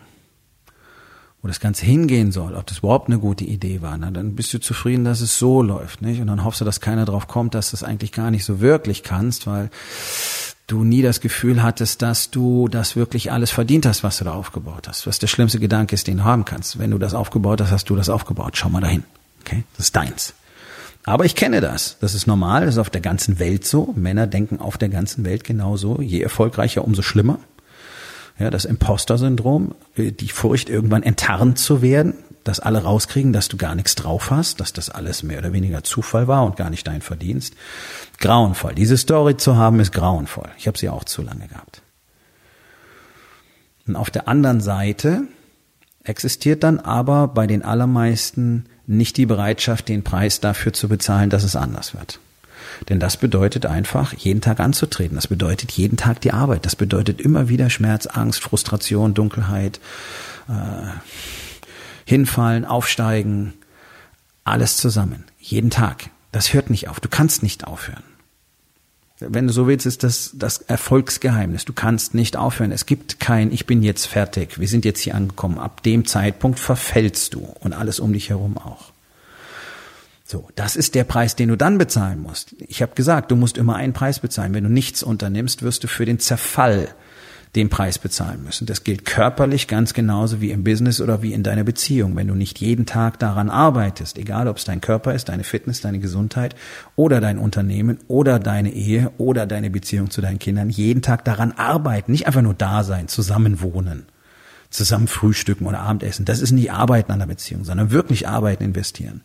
wo 1.46 1.48
das 1.48 1.60
Ganze 1.60 1.86
hingehen 1.86 2.32
soll, 2.32 2.56
ob 2.56 2.66
das 2.66 2.78
überhaupt 2.78 3.08
eine 3.08 3.20
gute 3.20 3.44
Idee 3.44 3.80
war, 3.80 3.96
na, 3.96 4.10
dann 4.10 4.34
bist 4.34 4.52
du 4.52 4.58
zufrieden, 4.58 5.04
dass 5.04 5.20
es 5.20 5.38
so 5.38 5.62
läuft, 5.62 6.02
nicht? 6.02 6.20
Und 6.20 6.26
dann 6.26 6.42
hoffst 6.42 6.60
du, 6.60 6.64
dass 6.64 6.80
keiner 6.80 7.04
drauf 7.04 7.28
kommt, 7.28 7.54
dass 7.54 7.70
du 7.70 7.76
es 7.76 7.84
eigentlich 7.84 8.10
gar 8.10 8.32
nicht 8.32 8.44
so 8.44 8.60
wirklich 8.60 9.04
kannst, 9.04 9.46
weil 9.46 9.70
du 10.66 10.82
nie 10.82 11.02
das 11.02 11.20
Gefühl 11.20 11.62
hattest, 11.62 12.02
dass 12.02 12.32
du 12.32 12.66
das 12.66 12.96
wirklich 12.96 13.30
alles 13.30 13.52
verdient 13.52 13.86
hast, 13.86 14.02
was 14.02 14.18
du 14.18 14.24
da 14.24 14.32
aufgebaut 14.32 14.88
hast. 14.88 15.06
Was 15.06 15.20
der 15.20 15.28
schlimmste 15.28 15.60
Gedanke 15.60 15.94
ist, 15.94 16.08
den 16.08 16.16
du 16.16 16.24
haben 16.24 16.44
kannst. 16.44 16.80
Wenn 16.80 16.90
du 16.90 16.98
das 16.98 17.14
aufgebaut 17.14 17.60
hast, 17.60 17.70
hast 17.70 17.88
du 17.90 17.94
das 17.94 18.08
aufgebaut. 18.08 18.56
Schau 18.56 18.68
mal 18.68 18.80
dahin. 18.80 19.04
Okay? 19.46 19.64
Das 19.76 19.86
ist 19.86 19.96
deins. 19.96 20.34
Aber 21.04 21.24
ich 21.24 21.36
kenne 21.36 21.60
das. 21.60 21.98
Das 22.00 22.14
ist 22.14 22.26
normal. 22.26 22.66
Das 22.66 22.74
ist 22.74 22.80
auf 22.80 22.90
der 22.90 23.00
ganzen 23.00 23.38
Welt 23.38 23.64
so. 23.64 23.92
Männer 23.94 24.26
denken 24.26 24.58
auf 24.58 24.76
der 24.76 24.88
ganzen 24.88 25.24
Welt 25.24 25.44
genauso. 25.44 26.00
Je 26.00 26.20
erfolgreicher, 26.20 26.84
umso 26.84 27.02
schlimmer 27.02 27.38
ja, 28.38 28.50
das 28.50 28.64
Imposter-Syndrom, 28.64 29.74
äh, 29.96 30.12
die 30.12 30.28
Furcht, 30.28 30.68
irgendwann 30.68 31.02
enttarnt 31.02 31.58
zu 31.58 31.82
werden, 31.82 32.14
dass 32.44 32.60
alle 32.60 32.82
rauskriegen, 32.82 33.32
dass 33.32 33.48
du 33.48 33.56
gar 33.56 33.74
nichts 33.74 33.94
drauf 33.96 34.30
hast, 34.30 34.60
dass 34.60 34.72
das 34.72 34.90
alles 34.90 35.22
mehr 35.22 35.38
oder 35.38 35.52
weniger 35.52 35.82
Zufall 35.82 36.28
war 36.28 36.44
und 36.44 36.56
gar 36.56 36.70
nicht 36.70 36.86
dein 36.86 37.02
Verdienst. 37.02 37.54
Grauenvoll. 38.18 38.74
Diese 38.74 38.96
Story 38.96 39.36
zu 39.36 39.56
haben, 39.56 39.80
ist 39.80 39.92
grauenvoll. 39.92 40.48
Ich 40.58 40.68
habe 40.68 40.78
sie 40.78 40.88
auch 40.88 41.04
zu 41.04 41.22
lange 41.22 41.48
gehabt. 41.48 41.82
Und 43.88 43.96
auf 43.96 44.10
der 44.10 44.28
anderen 44.28 44.60
Seite 44.60 45.22
existiert 46.04 46.62
dann 46.62 46.78
aber 46.78 47.28
bei 47.28 47.46
den 47.46 47.64
allermeisten 47.64 48.66
nicht 48.86 49.16
die 49.16 49.26
Bereitschaft, 49.26 49.88
den 49.88 50.04
Preis 50.04 50.40
dafür 50.40 50.72
zu 50.72 50.88
bezahlen, 50.88 51.30
dass 51.30 51.44
es 51.44 51.56
anders 51.56 51.94
wird. 51.94 52.20
Denn 52.88 53.00
das 53.00 53.16
bedeutet 53.16 53.66
einfach, 53.66 54.12
jeden 54.12 54.40
Tag 54.40 54.60
anzutreten. 54.60 55.16
Das 55.16 55.28
bedeutet 55.28 55.72
jeden 55.72 55.96
Tag 55.96 56.20
die 56.20 56.32
Arbeit. 56.32 56.66
Das 56.66 56.76
bedeutet 56.76 57.20
immer 57.20 57.48
wieder 57.48 57.70
Schmerz, 57.70 58.06
Angst, 58.06 58.42
Frustration, 58.42 59.14
Dunkelheit, 59.14 59.80
äh, 60.48 60.52
hinfallen, 62.04 62.64
aufsteigen, 62.64 63.54
alles 64.44 64.76
zusammen. 64.76 65.24
Jeden 65.40 65.70
Tag. 65.70 66.10
Das 66.32 66.52
hört 66.52 66.70
nicht 66.70 66.88
auf. 66.88 67.00
Du 67.00 67.08
kannst 67.08 67.42
nicht 67.42 67.66
aufhören. 67.66 68.02
Wenn 69.18 69.46
du 69.46 69.52
so 69.52 69.66
willst, 69.66 69.86
ist 69.86 70.02
das 70.02 70.32
das 70.34 70.58
Erfolgsgeheimnis. 70.58 71.64
Du 71.64 71.72
kannst 71.72 72.14
nicht 72.14 72.36
aufhören. 72.36 72.70
Es 72.70 72.84
gibt 72.84 73.18
kein, 73.18 73.50
ich 73.50 73.64
bin 73.64 73.82
jetzt 73.82 74.06
fertig, 74.06 74.60
wir 74.60 74.68
sind 74.68 74.84
jetzt 74.84 75.00
hier 75.00 75.14
angekommen. 75.14 75.58
Ab 75.58 75.82
dem 75.82 76.04
Zeitpunkt 76.04 76.58
verfällst 76.58 77.34
du 77.34 77.40
und 77.60 77.72
alles 77.72 77.98
um 77.98 78.12
dich 78.12 78.28
herum 78.28 78.58
auch. 78.58 78.92
So, 80.24 80.48
das 80.56 80.76
ist 80.76 80.94
der 80.94 81.04
Preis, 81.04 81.36
den 81.36 81.48
du 81.48 81.56
dann 81.56 81.78
bezahlen 81.78 82.20
musst. 82.20 82.54
Ich 82.66 82.82
habe 82.82 82.94
gesagt, 82.94 83.30
du 83.30 83.36
musst 83.36 83.56
immer 83.56 83.76
einen 83.76 83.92
Preis 83.92 84.18
bezahlen. 84.18 84.54
Wenn 84.54 84.64
du 84.64 84.70
nichts 84.70 85.02
unternimmst, 85.02 85.62
wirst 85.62 85.84
du 85.84 85.88
für 85.88 86.04
den 86.04 86.18
Zerfall 86.18 86.88
den 87.56 87.70
Preis 87.70 87.98
bezahlen 87.98 88.44
müssen. 88.44 88.66
Das 88.66 88.84
gilt 88.84 89.04
körperlich 89.04 89.66
ganz 89.66 89.94
genauso 89.94 90.40
wie 90.40 90.50
im 90.50 90.62
Business 90.62 91.00
oder 91.00 91.22
wie 91.22 91.32
in 91.32 91.42
deiner 91.42 91.64
Beziehung. 91.64 92.14
Wenn 92.14 92.28
du 92.28 92.34
nicht 92.34 92.60
jeden 92.60 92.86
Tag 92.86 93.18
daran 93.18 93.50
arbeitest, 93.50 94.18
egal 94.18 94.46
ob 94.46 94.58
es 94.58 94.64
dein 94.64 94.80
Körper 94.80 95.14
ist, 95.14 95.30
deine 95.30 95.42
Fitness, 95.42 95.80
deine 95.80 95.98
Gesundheit 95.98 96.54
oder 96.94 97.20
dein 97.20 97.38
Unternehmen 97.38 97.98
oder 98.08 98.38
deine 98.38 98.72
Ehe 98.72 99.10
oder 99.18 99.46
deine 99.46 99.70
Beziehung 99.70 100.10
zu 100.10 100.20
deinen 100.20 100.38
Kindern, 100.38 100.70
jeden 100.70 101.02
Tag 101.02 101.24
daran 101.24 101.52
arbeiten, 101.52 102.12
nicht 102.12 102.26
einfach 102.26 102.42
nur 102.42 102.54
da 102.54 102.84
sein, 102.84 103.08
zusammenwohnen 103.08 104.06
zusammen 104.68 105.06
frühstücken 105.06 105.64
oder 105.64 105.78
Abendessen, 105.78 106.24
das 106.24 106.40
ist 106.40 106.50
nicht 106.50 106.72
Arbeiten 106.72 107.12
an 107.12 107.20
der 107.20 107.26
Beziehung, 107.26 107.64
sondern 107.64 107.92
wirklich 107.92 108.28
Arbeiten 108.28 108.64
investieren, 108.64 109.22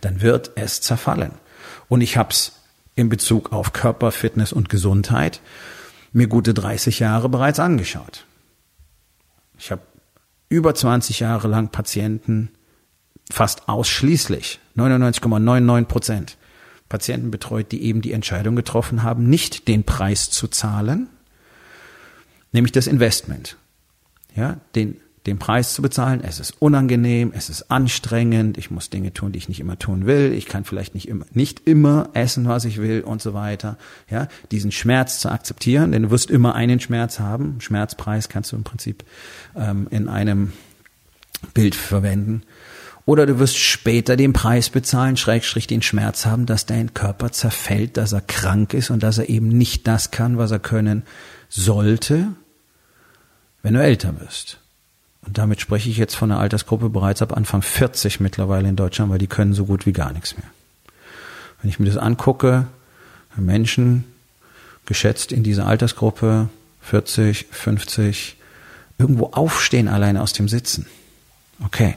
dann 0.00 0.22
wird 0.22 0.52
es 0.54 0.80
zerfallen. 0.80 1.32
Und 1.88 2.00
ich 2.00 2.16
habe 2.16 2.30
es 2.30 2.52
in 2.94 3.08
Bezug 3.08 3.52
auf 3.52 3.72
Körper, 3.72 4.10
Fitness 4.10 4.52
und 4.52 4.68
Gesundheit 4.68 5.40
mir 6.16 6.28
gute 6.28 6.54
30 6.54 6.98
Jahre 6.98 7.28
bereits 7.28 7.60
angeschaut. 7.60 8.24
Ich 9.58 9.70
habe 9.70 9.82
über 10.48 10.74
20 10.74 11.20
Jahre 11.20 11.48
lang 11.48 11.68
Patienten 11.68 12.50
fast 13.30 13.68
ausschließlich 13.68 14.60
99,99 14.76 15.84
Prozent 15.84 16.36
Patienten 16.88 17.30
betreut, 17.30 17.72
die 17.72 17.82
eben 17.82 18.00
die 18.00 18.12
Entscheidung 18.12 18.54
getroffen 18.54 19.02
haben, 19.02 19.28
nicht 19.28 19.66
den 19.66 19.84
Preis 19.84 20.30
zu 20.30 20.46
zahlen, 20.46 21.08
nämlich 22.52 22.72
das 22.72 22.86
Investment 22.86 23.56
ja, 24.36 24.58
den, 24.74 25.00
den 25.26 25.38
Preis 25.38 25.74
zu 25.74 25.82
bezahlen. 25.82 26.22
Es 26.22 26.40
ist 26.40 26.54
unangenehm, 26.60 27.32
es 27.34 27.50
ist 27.50 27.70
anstrengend, 27.70 28.58
ich 28.58 28.70
muss 28.70 28.90
Dinge 28.90 29.12
tun, 29.12 29.32
die 29.32 29.38
ich 29.38 29.48
nicht 29.48 29.60
immer 29.60 29.78
tun 29.78 30.06
will, 30.06 30.32
ich 30.32 30.46
kann 30.46 30.64
vielleicht 30.64 30.94
nicht 30.94 31.08
immer, 31.08 31.26
nicht 31.32 31.66
immer 31.66 32.10
essen, 32.14 32.48
was 32.48 32.64
ich 32.64 32.78
will 32.78 33.00
und 33.00 33.20
so 33.20 33.34
weiter. 33.34 33.76
Ja, 34.08 34.28
diesen 34.50 34.72
Schmerz 34.72 35.20
zu 35.20 35.30
akzeptieren, 35.30 35.92
denn 35.92 36.04
du 36.04 36.10
wirst 36.10 36.30
immer 36.30 36.54
einen 36.54 36.80
Schmerz 36.80 37.18
haben. 37.18 37.60
Schmerzpreis 37.60 38.28
kannst 38.28 38.52
du 38.52 38.56
im 38.56 38.64
Prinzip 38.64 39.04
ähm, 39.56 39.88
in 39.90 40.08
einem 40.08 40.52
Bild 41.54 41.74
verwenden. 41.74 42.42
Oder 43.04 43.24
du 43.26 43.38
wirst 43.38 43.56
später 43.56 44.16
den 44.16 44.32
Preis 44.32 44.68
bezahlen, 44.68 45.16
Schrägstrich 45.16 45.68
den 45.68 45.80
Schmerz 45.80 46.26
haben, 46.26 46.44
dass 46.44 46.66
dein 46.66 46.92
Körper 46.92 47.30
zerfällt, 47.30 47.96
dass 47.96 48.12
er 48.12 48.20
krank 48.20 48.74
ist 48.74 48.90
und 48.90 49.02
dass 49.02 49.18
er 49.18 49.28
eben 49.28 49.48
nicht 49.48 49.86
das 49.86 50.10
kann, 50.10 50.38
was 50.38 50.50
er 50.50 50.58
können 50.58 51.04
sollte, 51.48 52.28
wenn 53.62 53.74
du 53.74 53.82
älter 53.82 54.20
wirst. 54.20 54.58
Und 55.26 55.38
damit 55.38 55.60
spreche 55.60 55.90
ich 55.90 55.96
jetzt 55.96 56.14
von 56.14 56.30
einer 56.30 56.40
Altersgruppe 56.40 56.88
bereits 56.88 57.20
ab 57.20 57.36
Anfang 57.36 57.60
40 57.60 58.20
mittlerweile 58.20 58.68
in 58.68 58.76
Deutschland, 58.76 59.10
weil 59.10 59.18
die 59.18 59.26
können 59.26 59.52
so 59.52 59.66
gut 59.66 59.84
wie 59.84 59.92
gar 59.92 60.12
nichts 60.12 60.36
mehr. 60.36 60.46
Wenn 61.60 61.68
ich 61.68 61.78
mir 61.80 61.86
das 61.86 61.96
angucke, 61.96 62.66
Menschen 63.36 64.04
geschätzt 64.86 65.32
in 65.32 65.42
dieser 65.42 65.66
Altersgruppe 65.66 66.48
40, 66.82 67.46
50, 67.50 68.36
irgendwo 68.98 69.26
aufstehen 69.26 69.88
alleine 69.88 70.22
aus 70.22 70.32
dem 70.32 70.48
Sitzen. 70.48 70.86
Okay, 71.64 71.96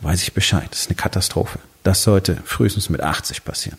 weiß 0.00 0.22
ich 0.22 0.32
Bescheid. 0.32 0.68
Das 0.70 0.80
ist 0.80 0.88
eine 0.88 0.96
Katastrophe. 0.96 1.58
Das 1.82 2.02
sollte 2.02 2.38
frühestens 2.44 2.88
mit 2.88 3.02
80 3.02 3.44
passieren. 3.44 3.78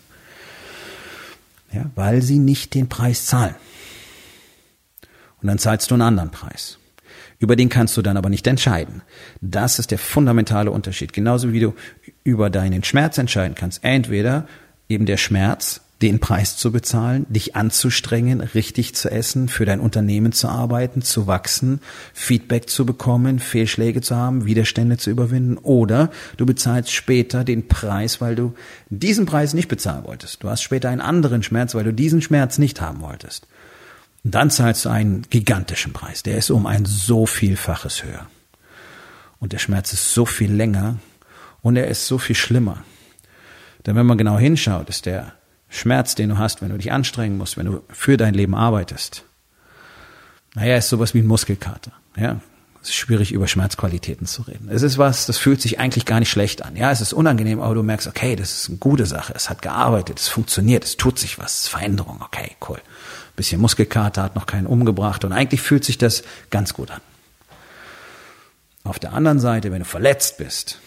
Ja, 1.72 1.86
weil 1.96 2.22
sie 2.22 2.38
nicht 2.38 2.74
den 2.74 2.88
Preis 2.88 3.26
zahlen. 3.26 3.54
Und 5.40 5.48
dann 5.48 5.58
zahlst 5.58 5.90
du 5.90 5.94
einen 5.94 6.02
anderen 6.02 6.30
Preis. 6.30 6.78
Über 7.42 7.56
den 7.56 7.68
kannst 7.68 7.96
du 7.96 8.02
dann 8.02 8.16
aber 8.16 8.28
nicht 8.28 8.46
entscheiden. 8.46 9.02
Das 9.40 9.80
ist 9.80 9.90
der 9.90 9.98
fundamentale 9.98 10.70
Unterschied. 10.70 11.12
Genauso 11.12 11.52
wie 11.52 11.58
du 11.58 11.74
über 12.22 12.50
deinen 12.50 12.84
Schmerz 12.84 13.18
entscheiden 13.18 13.56
kannst. 13.56 13.82
Entweder 13.82 14.46
eben 14.88 15.06
der 15.06 15.16
Schmerz, 15.16 15.80
den 16.02 16.20
Preis 16.20 16.56
zu 16.56 16.70
bezahlen, 16.70 17.26
dich 17.28 17.56
anzustrengen, 17.56 18.42
richtig 18.42 18.94
zu 18.94 19.10
essen, 19.10 19.48
für 19.48 19.64
dein 19.64 19.80
Unternehmen 19.80 20.30
zu 20.30 20.46
arbeiten, 20.46 21.02
zu 21.02 21.26
wachsen, 21.26 21.80
Feedback 22.14 22.70
zu 22.70 22.86
bekommen, 22.86 23.40
Fehlschläge 23.40 24.02
zu 24.02 24.14
haben, 24.14 24.46
Widerstände 24.46 24.98
zu 24.98 25.10
überwinden, 25.10 25.58
oder 25.58 26.12
du 26.36 26.46
bezahlst 26.46 26.92
später 26.92 27.42
den 27.42 27.66
Preis, 27.66 28.20
weil 28.20 28.36
du 28.36 28.54
diesen 28.88 29.26
Preis 29.26 29.52
nicht 29.52 29.68
bezahlen 29.68 30.04
wolltest. 30.04 30.44
Du 30.44 30.48
hast 30.48 30.62
später 30.62 30.90
einen 30.90 31.00
anderen 31.00 31.42
Schmerz, 31.42 31.74
weil 31.74 31.84
du 31.84 31.92
diesen 31.92 32.22
Schmerz 32.22 32.58
nicht 32.58 32.80
haben 32.80 33.00
wolltest. 33.00 33.48
Und 34.24 34.34
dann 34.34 34.50
zahlst 34.50 34.84
du 34.84 34.88
einen 34.88 35.22
gigantischen 35.22 35.92
Preis. 35.92 36.22
Der 36.22 36.36
ist 36.36 36.50
um 36.50 36.66
ein 36.66 36.84
so 36.84 37.26
vielfaches 37.26 38.04
höher. 38.04 38.26
Und 39.40 39.52
der 39.52 39.58
Schmerz 39.58 39.92
ist 39.92 40.14
so 40.14 40.24
viel 40.24 40.52
länger 40.52 40.96
und 41.62 41.76
er 41.76 41.88
ist 41.88 42.06
so 42.06 42.18
viel 42.18 42.36
schlimmer. 42.36 42.84
Denn 43.84 43.96
wenn 43.96 44.06
man 44.06 44.18
genau 44.18 44.38
hinschaut, 44.38 44.88
ist 44.88 45.06
der 45.06 45.32
Schmerz, 45.68 46.14
den 46.14 46.28
du 46.28 46.38
hast, 46.38 46.62
wenn 46.62 46.68
du 46.68 46.78
dich 46.78 46.92
anstrengen 46.92 47.38
musst, 47.38 47.56
wenn 47.56 47.66
du 47.66 47.82
für 47.88 48.16
dein 48.16 48.34
Leben 48.34 48.54
arbeitest, 48.54 49.24
naja, 50.54 50.76
ist 50.76 50.90
sowas 50.90 51.14
wie 51.14 51.20
ein 51.20 51.26
Muskelkater. 51.26 51.92
Ja, 52.16 52.40
es 52.82 52.90
ist 52.90 52.96
schwierig, 52.96 53.32
über 53.32 53.46
Schmerzqualitäten 53.48 54.26
zu 54.26 54.42
reden. 54.42 54.68
Es 54.68 54.82
ist 54.82 54.98
was, 54.98 55.26
das 55.26 55.38
fühlt 55.38 55.62
sich 55.62 55.80
eigentlich 55.80 56.04
gar 56.04 56.20
nicht 56.20 56.30
schlecht 56.30 56.64
an. 56.64 56.76
Ja, 56.76 56.90
es 56.90 57.00
ist 57.00 57.12
unangenehm, 57.12 57.60
aber 57.60 57.74
du 57.74 57.82
merkst, 57.82 58.06
okay, 58.06 58.36
das 58.36 58.52
ist 58.52 58.68
eine 58.68 58.78
gute 58.78 59.06
Sache. 59.06 59.32
Es 59.34 59.48
hat 59.48 59.62
gearbeitet, 59.62 60.20
es 60.20 60.28
funktioniert, 60.28 60.84
es 60.84 60.96
tut 60.96 61.18
sich 61.18 61.38
was, 61.38 61.54
es 61.54 61.60
ist 61.62 61.68
Veränderung. 61.68 62.20
Okay, 62.22 62.56
cool. 62.68 62.80
Bisschen 63.36 63.60
Muskelkater 63.60 64.22
hat 64.22 64.34
noch 64.34 64.46
keinen 64.46 64.66
umgebracht 64.66 65.24
und 65.24 65.32
eigentlich 65.32 65.62
fühlt 65.62 65.84
sich 65.84 65.98
das 65.98 66.22
ganz 66.50 66.74
gut 66.74 66.90
an. 66.90 67.00
Auf 68.84 68.98
der 68.98 69.12
anderen 69.12 69.40
Seite, 69.40 69.72
wenn 69.72 69.78
du 69.78 69.84
verletzt 69.84 70.38
bist, 70.38 70.78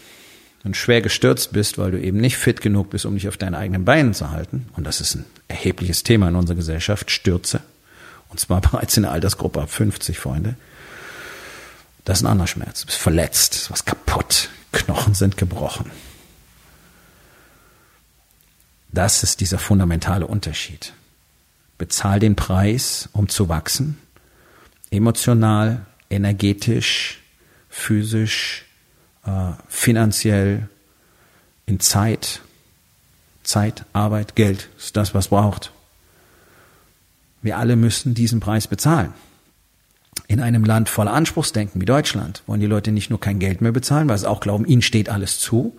und 0.66 0.76
schwer 0.76 1.02
gestürzt 1.02 1.54
bist, 1.54 1.78
weil 1.78 1.92
du 1.92 2.02
eben 2.02 2.18
nicht 2.18 2.38
fit 2.38 2.60
genug 2.60 2.90
bist, 2.90 3.06
um 3.06 3.14
dich 3.14 3.28
auf 3.28 3.38
deinen 3.38 3.54
eigenen 3.54 3.86
Beinen 3.86 4.16
zu 4.16 4.32
halten, 4.32 4.68
und 4.76 4.84
das 4.84 5.00
ist 5.00 5.16
ein 5.16 5.26
erhebliches 5.48 6.04
Thema 6.04 6.28
in 6.28 6.36
unserer 6.36 6.58
Gesellschaft, 6.58 7.12
Stürze, 7.12 7.62
und 8.30 8.40
zwar 8.40 8.62
bereits 8.62 8.98
in 8.98 9.04
der 9.04 9.12
Altersgruppe 9.12 9.62
ab 9.62 9.70
50, 9.70 10.20
Freunde, 10.20 10.56
das 12.04 12.20
ist 12.20 12.24
ein 12.24 12.32
anderer 12.32 12.48
Schmerz. 12.48 12.82
Du 12.82 12.88
bist 12.88 12.98
verletzt, 12.98 13.72
was 13.72 13.86
kaputt, 13.86 14.50
Knochen 14.72 15.14
sind 15.14 15.38
gebrochen. 15.38 15.90
Das 18.92 19.24
ist 19.24 19.42
dieser 19.42 19.58
fundamentale 19.58 20.28
Unterschied. 20.28 20.94
Bezahl 21.78 22.20
den 22.20 22.36
Preis, 22.36 23.10
um 23.14 23.28
zu 23.30 23.50
wachsen, 23.50 23.98
emotional, 24.92 25.86
energetisch, 26.10 27.22
physisch, 27.70 28.66
äh, 29.26 29.52
finanziell, 29.68 30.70
in 31.66 31.80
Zeit. 31.80 32.42
Zeit, 33.44 33.86
Arbeit, 33.94 34.36
Geld 34.36 34.70
ist 34.78 34.98
das, 34.98 35.14
was 35.14 35.28
braucht. 35.28 35.72
Wir 37.42 37.58
alle 37.58 37.76
müssen 37.76 38.16
diesen 38.16 38.40
Preis 38.40 38.68
bezahlen. 38.68 39.14
In 40.28 40.40
einem 40.40 40.64
Land 40.64 40.90
voller 40.90 41.14
Anspruchsdenken 41.14 41.80
wie 41.80 41.86
Deutschland 41.86 42.42
wollen 42.48 42.60
die 42.60 42.66
Leute 42.66 42.92
nicht 42.92 43.12
nur 43.12 43.20
kein 43.20 43.38
Geld 43.38 43.62
mehr 43.62 43.72
bezahlen, 43.72 44.10
weil 44.10 44.18
sie 44.18 44.28
auch 44.28 44.40
glauben, 44.40 44.66
ihnen 44.66 44.82
steht 44.82 45.10
alles 45.10 45.40
zu. 45.40 45.78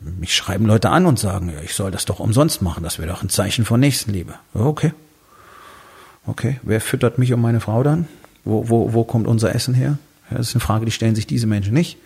Mich 0.00 0.34
schreiben 0.34 0.66
Leute 0.66 0.90
an 0.90 1.06
und 1.06 1.18
sagen, 1.18 1.50
ja, 1.50 1.60
ich 1.60 1.74
soll 1.74 1.90
das 1.90 2.06
doch 2.06 2.20
umsonst 2.20 2.62
machen, 2.62 2.82
das 2.82 2.98
wäre 2.98 3.08
doch 3.08 3.22
ein 3.22 3.28
Zeichen 3.28 3.64
von 3.64 3.80
Nächstenliebe. 3.80 4.34
Okay. 4.54 4.92
Okay, 6.26 6.60
wer 6.62 6.80
füttert 6.80 7.18
mich 7.18 7.32
und 7.32 7.40
meine 7.40 7.60
Frau 7.60 7.82
dann? 7.82 8.08
Wo, 8.44 8.68
wo, 8.68 8.92
wo 8.92 9.04
kommt 9.04 9.26
unser 9.26 9.54
Essen 9.54 9.74
her? 9.74 9.98
das 10.30 10.48
ist 10.48 10.54
eine 10.54 10.60
Frage, 10.60 10.84
die 10.84 10.92
stellen 10.92 11.16
sich 11.16 11.26
diese 11.26 11.46
Menschen 11.46 11.74
nicht. 11.74 11.98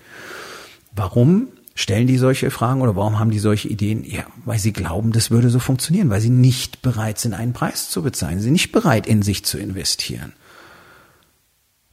Warum 0.97 1.49
stellen 1.75 2.07
die 2.07 2.17
solche 2.17 2.51
Fragen 2.51 2.81
oder 2.81 2.97
warum 2.97 3.19
haben 3.19 3.31
die 3.31 3.39
solche 3.39 3.69
Ideen? 3.69 4.05
Ja, 4.05 4.25
weil 4.45 4.59
sie 4.59 4.73
glauben, 4.73 5.13
das 5.13 5.31
würde 5.31 5.51
so 5.51 5.59
funktionieren, 5.59 6.09
weil 6.11 6.21
sie 6.21 6.31
nicht 6.31 6.83
bereit 6.83 7.19
sind, 7.19 7.35
einen 7.35 7.53
Preis 7.53 7.91
zu 7.91 8.03
bezahlen. 8.03 8.39
Sie 8.39 8.45
sind 8.45 8.55
nicht 8.55 8.73
bereit, 8.73 9.07
in 9.07 9.23
sich 9.23 9.45
zu 9.45 9.59
investieren. 9.59 10.33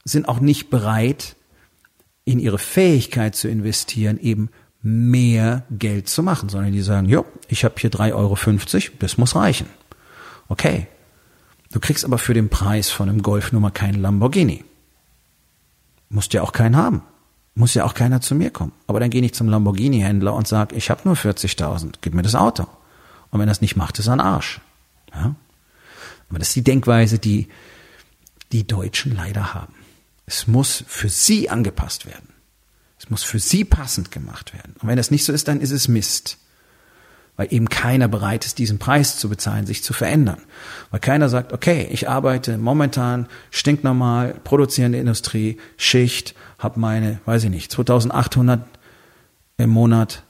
Sind 0.04 0.28
auch 0.28 0.40
nicht 0.40 0.70
bereit, 0.70 1.36
in 2.24 2.38
ihre 2.38 2.58
Fähigkeit 2.58 3.34
zu 3.34 3.48
investieren, 3.48 4.18
eben 4.18 4.50
mehr 4.82 5.64
Geld 5.70 6.08
zu 6.08 6.22
machen, 6.22 6.48
sondern 6.48 6.72
die 6.72 6.82
sagen, 6.82 7.08
jo, 7.08 7.24
ich 7.48 7.64
habe 7.64 7.76
hier 7.78 7.90
3,50 7.90 8.14
Euro, 8.14 8.96
das 8.98 9.16
muss 9.16 9.36
reichen. 9.36 9.68
Okay. 10.48 10.88
Du 11.70 11.80
kriegst 11.80 12.04
aber 12.04 12.18
für 12.18 12.34
den 12.34 12.50
Preis 12.50 12.90
von 12.90 13.08
einem 13.08 13.22
Golfnummer 13.22 13.70
keinen 13.70 14.02
Lamborghini. 14.02 14.64
Musst 16.10 16.34
ja 16.34 16.42
auch 16.42 16.52
keinen 16.52 16.76
haben. 16.76 17.02
Muss 17.54 17.74
ja 17.74 17.84
auch 17.84 17.94
keiner 17.94 18.20
zu 18.20 18.34
mir 18.34 18.50
kommen. 18.50 18.72
Aber 18.86 19.00
dann 19.00 19.08
gehe 19.08 19.22
ich 19.22 19.34
zum 19.34 19.48
Lamborghini-Händler 19.48 20.34
und 20.34 20.46
sage, 20.46 20.74
ich 20.74 20.90
habe 20.90 21.02
nur 21.04 21.14
40.000, 21.14 21.94
gib 22.00 22.12
mir 22.14 22.22
das 22.22 22.34
Auto. 22.34 22.66
Und 23.30 23.40
wenn 23.40 23.48
das 23.48 23.62
nicht 23.62 23.76
macht, 23.76 23.98
ist 23.98 24.08
er 24.08 24.14
ein 24.14 24.20
Arsch. 24.20 24.60
Ja? 25.14 25.34
Aber 26.28 26.38
das 26.38 26.48
ist 26.48 26.56
die 26.56 26.64
Denkweise, 26.64 27.18
die 27.18 27.48
die 28.52 28.66
Deutschen 28.66 29.14
leider 29.14 29.54
haben. 29.54 29.74
Es 30.26 30.46
muss 30.46 30.84
für 30.86 31.08
sie 31.08 31.48
angepasst 31.48 32.06
werden. 32.06 32.31
Es 33.02 33.10
muss 33.10 33.24
für 33.24 33.40
sie 33.40 33.64
passend 33.64 34.10
gemacht 34.10 34.52
werden. 34.54 34.74
Und 34.80 34.88
wenn 34.88 34.96
das 34.96 35.10
nicht 35.10 35.24
so 35.24 35.32
ist, 35.32 35.48
dann 35.48 35.60
ist 35.60 35.72
es 35.72 35.88
Mist 35.88 36.38
weil 37.36 37.48
eben 37.50 37.68
keiner 37.68 38.08
bereit 38.08 38.44
ist, 38.44 38.58
diesen 38.58 38.78
Preis 38.78 39.18
zu 39.18 39.28
bezahlen, 39.28 39.66
sich 39.66 39.82
zu 39.82 39.92
verändern. 39.92 40.40
Weil 40.90 41.00
keiner 41.00 41.28
sagt, 41.28 41.52
okay, 41.52 41.88
ich 41.90 42.08
arbeite 42.08 42.58
momentan 42.58 43.26
stinknormal, 43.50 44.34
produzierende 44.44 44.98
Industrie, 44.98 45.56
Schicht, 45.76 46.34
habe 46.58 46.78
meine, 46.78 47.20
weiß 47.24 47.44
ich 47.44 47.50
nicht, 47.50 47.72
2800 47.72 48.64
im 49.56 49.70
Monat, 49.70 50.24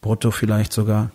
brutto 0.00 0.30
vielleicht 0.30 0.72
sogar. 0.72 1.10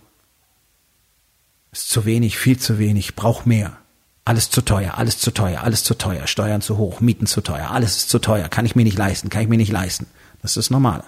Ist 1.72 1.90
zu 1.90 2.06
wenig, 2.06 2.38
viel 2.38 2.58
zu 2.58 2.78
wenig, 2.78 3.16
brauch 3.16 3.46
mehr. 3.46 3.78
Alles 4.26 4.50
zu 4.50 4.62
teuer, 4.62 4.98
alles 4.98 5.20
zu 5.20 5.32
teuer, 5.32 5.64
alles 5.64 5.84
zu 5.84 5.96
teuer, 5.96 6.28
Steuern 6.28 6.62
zu 6.62 6.78
hoch, 6.78 7.00
Mieten 7.00 7.28
zu 7.28 7.42
teuer, 7.42 7.72
alles 7.72 7.98
ist 7.98 8.10
zu 8.10 8.20
teuer, 8.20 8.50
kann 8.50 8.66
ich 8.66 8.76
mir 8.76 8.84
nicht 8.84 8.98
leisten, 8.98 9.30
kann 9.30 9.42
ich 9.42 9.48
mir 9.48 9.58
nicht 9.58 9.72
leisten. 9.72 10.06
Das 10.42 10.58
ist 10.58 10.70
normal. 10.70 11.04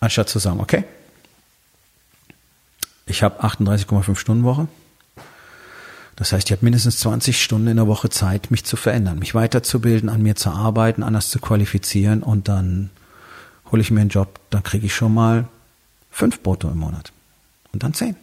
Anstatt 0.00 0.28
zu 0.28 0.38
sagen, 0.38 0.60
okay, 0.60 0.84
ich 3.06 3.22
habe 3.22 3.42
38,5 3.42 4.16
Stunden 4.16 4.44
Woche. 4.44 4.68
Das 6.16 6.32
heißt, 6.32 6.48
ich 6.48 6.52
habe 6.52 6.64
mindestens 6.64 6.98
20 6.98 7.40
Stunden 7.42 7.68
in 7.68 7.76
der 7.76 7.86
Woche 7.86 8.10
Zeit, 8.10 8.50
mich 8.50 8.64
zu 8.64 8.76
verändern, 8.76 9.18
mich 9.18 9.34
weiterzubilden, 9.34 10.08
an 10.08 10.22
mir 10.22 10.34
zu 10.34 10.50
arbeiten, 10.50 11.02
anders 11.02 11.30
zu 11.30 11.38
qualifizieren 11.38 12.22
und 12.22 12.48
dann 12.48 12.90
hole 13.70 13.82
ich 13.82 13.90
mir 13.90 14.00
einen 14.00 14.10
Job, 14.10 14.40
dann 14.50 14.62
kriege 14.62 14.86
ich 14.86 14.94
schon 14.94 15.14
mal 15.14 15.46
fünf 16.10 16.42
Brutto 16.42 16.68
im 16.68 16.78
Monat 16.78 17.12
und 17.72 17.82
dann 17.82 17.94
zehn, 17.94 18.16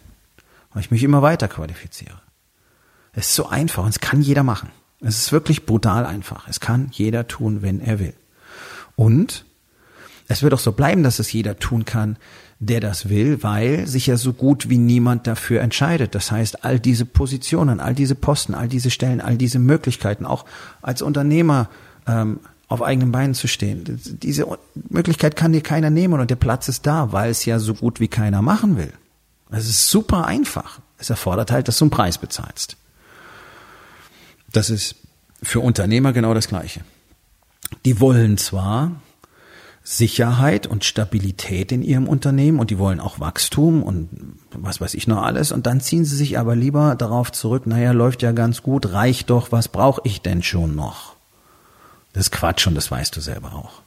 weil 0.72 0.82
ich 0.82 0.90
mich 0.90 1.02
immer 1.02 1.22
weiter 1.22 1.48
qualifiziere. 1.48 2.20
Es 3.12 3.28
ist 3.28 3.34
so 3.34 3.48
einfach 3.48 3.84
und 3.84 3.90
es 3.90 4.00
kann 4.00 4.20
jeder 4.20 4.42
machen. 4.42 4.70
Es 5.00 5.18
ist 5.18 5.32
wirklich 5.32 5.64
brutal 5.64 6.04
einfach. 6.04 6.48
Es 6.48 6.60
kann 6.60 6.90
jeder 6.92 7.26
tun, 7.26 7.62
wenn 7.62 7.80
er 7.80 7.98
will. 7.98 8.14
Und 8.96 9.44
es 10.28 10.42
wird 10.42 10.54
auch 10.54 10.58
so 10.58 10.72
bleiben, 10.72 11.02
dass 11.02 11.18
es 11.18 11.32
jeder 11.32 11.58
tun 11.58 11.84
kann, 11.84 12.16
der 12.58 12.80
das 12.80 13.08
will, 13.08 13.42
weil 13.42 13.86
sich 13.86 14.06
ja 14.06 14.16
so 14.16 14.32
gut 14.32 14.68
wie 14.70 14.78
niemand 14.78 15.26
dafür 15.26 15.60
entscheidet. 15.60 16.14
Das 16.14 16.30
heißt, 16.30 16.64
all 16.64 16.80
diese 16.80 17.04
Positionen, 17.04 17.80
all 17.80 17.94
diese 17.94 18.14
Posten, 18.14 18.54
all 18.54 18.68
diese 18.68 18.90
Stellen, 18.90 19.20
all 19.20 19.36
diese 19.36 19.58
Möglichkeiten, 19.58 20.24
auch 20.24 20.46
als 20.80 21.02
Unternehmer 21.02 21.68
ähm, 22.06 22.40
auf 22.68 22.82
eigenen 22.82 23.12
Beinen 23.12 23.34
zu 23.34 23.46
stehen, 23.46 24.00
diese 24.04 24.46
Möglichkeit 24.88 25.36
kann 25.36 25.52
dir 25.52 25.60
keiner 25.60 25.90
nehmen 25.90 26.18
und 26.18 26.30
der 26.30 26.36
Platz 26.36 26.68
ist 26.68 26.86
da, 26.86 27.12
weil 27.12 27.30
es 27.30 27.44
ja 27.44 27.58
so 27.58 27.74
gut 27.74 28.00
wie 28.00 28.08
keiner 28.08 28.42
machen 28.42 28.76
will. 28.76 28.92
Es 29.50 29.68
ist 29.68 29.88
super 29.88 30.26
einfach. 30.26 30.80
Es 30.98 31.10
erfordert 31.10 31.52
halt, 31.52 31.68
dass 31.68 31.78
du 31.78 31.84
einen 31.84 31.90
Preis 31.90 32.18
bezahlst. 32.18 32.76
Das 34.50 34.70
ist 34.70 34.96
für 35.42 35.60
Unternehmer 35.60 36.12
genau 36.12 36.34
das 36.34 36.48
Gleiche. 36.48 36.80
Die 37.84 38.00
wollen 38.00 38.38
zwar 38.38 38.92
Sicherheit 39.88 40.66
und 40.66 40.84
Stabilität 40.84 41.70
in 41.70 41.82
ihrem 41.82 42.08
Unternehmen 42.08 42.58
und 42.58 42.70
die 42.70 42.78
wollen 42.78 42.98
auch 42.98 43.20
Wachstum 43.20 43.84
und 43.84 44.08
was 44.50 44.80
weiß 44.80 44.94
ich 44.94 45.06
noch 45.06 45.22
alles 45.22 45.52
und 45.52 45.66
dann 45.66 45.80
ziehen 45.80 46.04
sie 46.04 46.16
sich 46.16 46.38
aber 46.38 46.56
lieber 46.56 46.96
darauf 46.96 47.30
zurück, 47.30 47.68
naja, 47.68 47.92
läuft 47.92 48.22
ja 48.22 48.32
ganz 48.32 48.62
gut, 48.62 48.92
reicht 48.92 49.30
doch, 49.30 49.52
was 49.52 49.68
brauche 49.68 50.00
ich 50.02 50.22
denn 50.22 50.42
schon 50.42 50.74
noch? 50.74 51.14
Das 52.12 52.26
ist 52.26 52.32
Quatsch 52.32 52.66
und 52.66 52.74
das 52.74 52.90
weißt 52.90 53.14
du 53.14 53.20
selber 53.20 53.54
auch. 53.54 53.82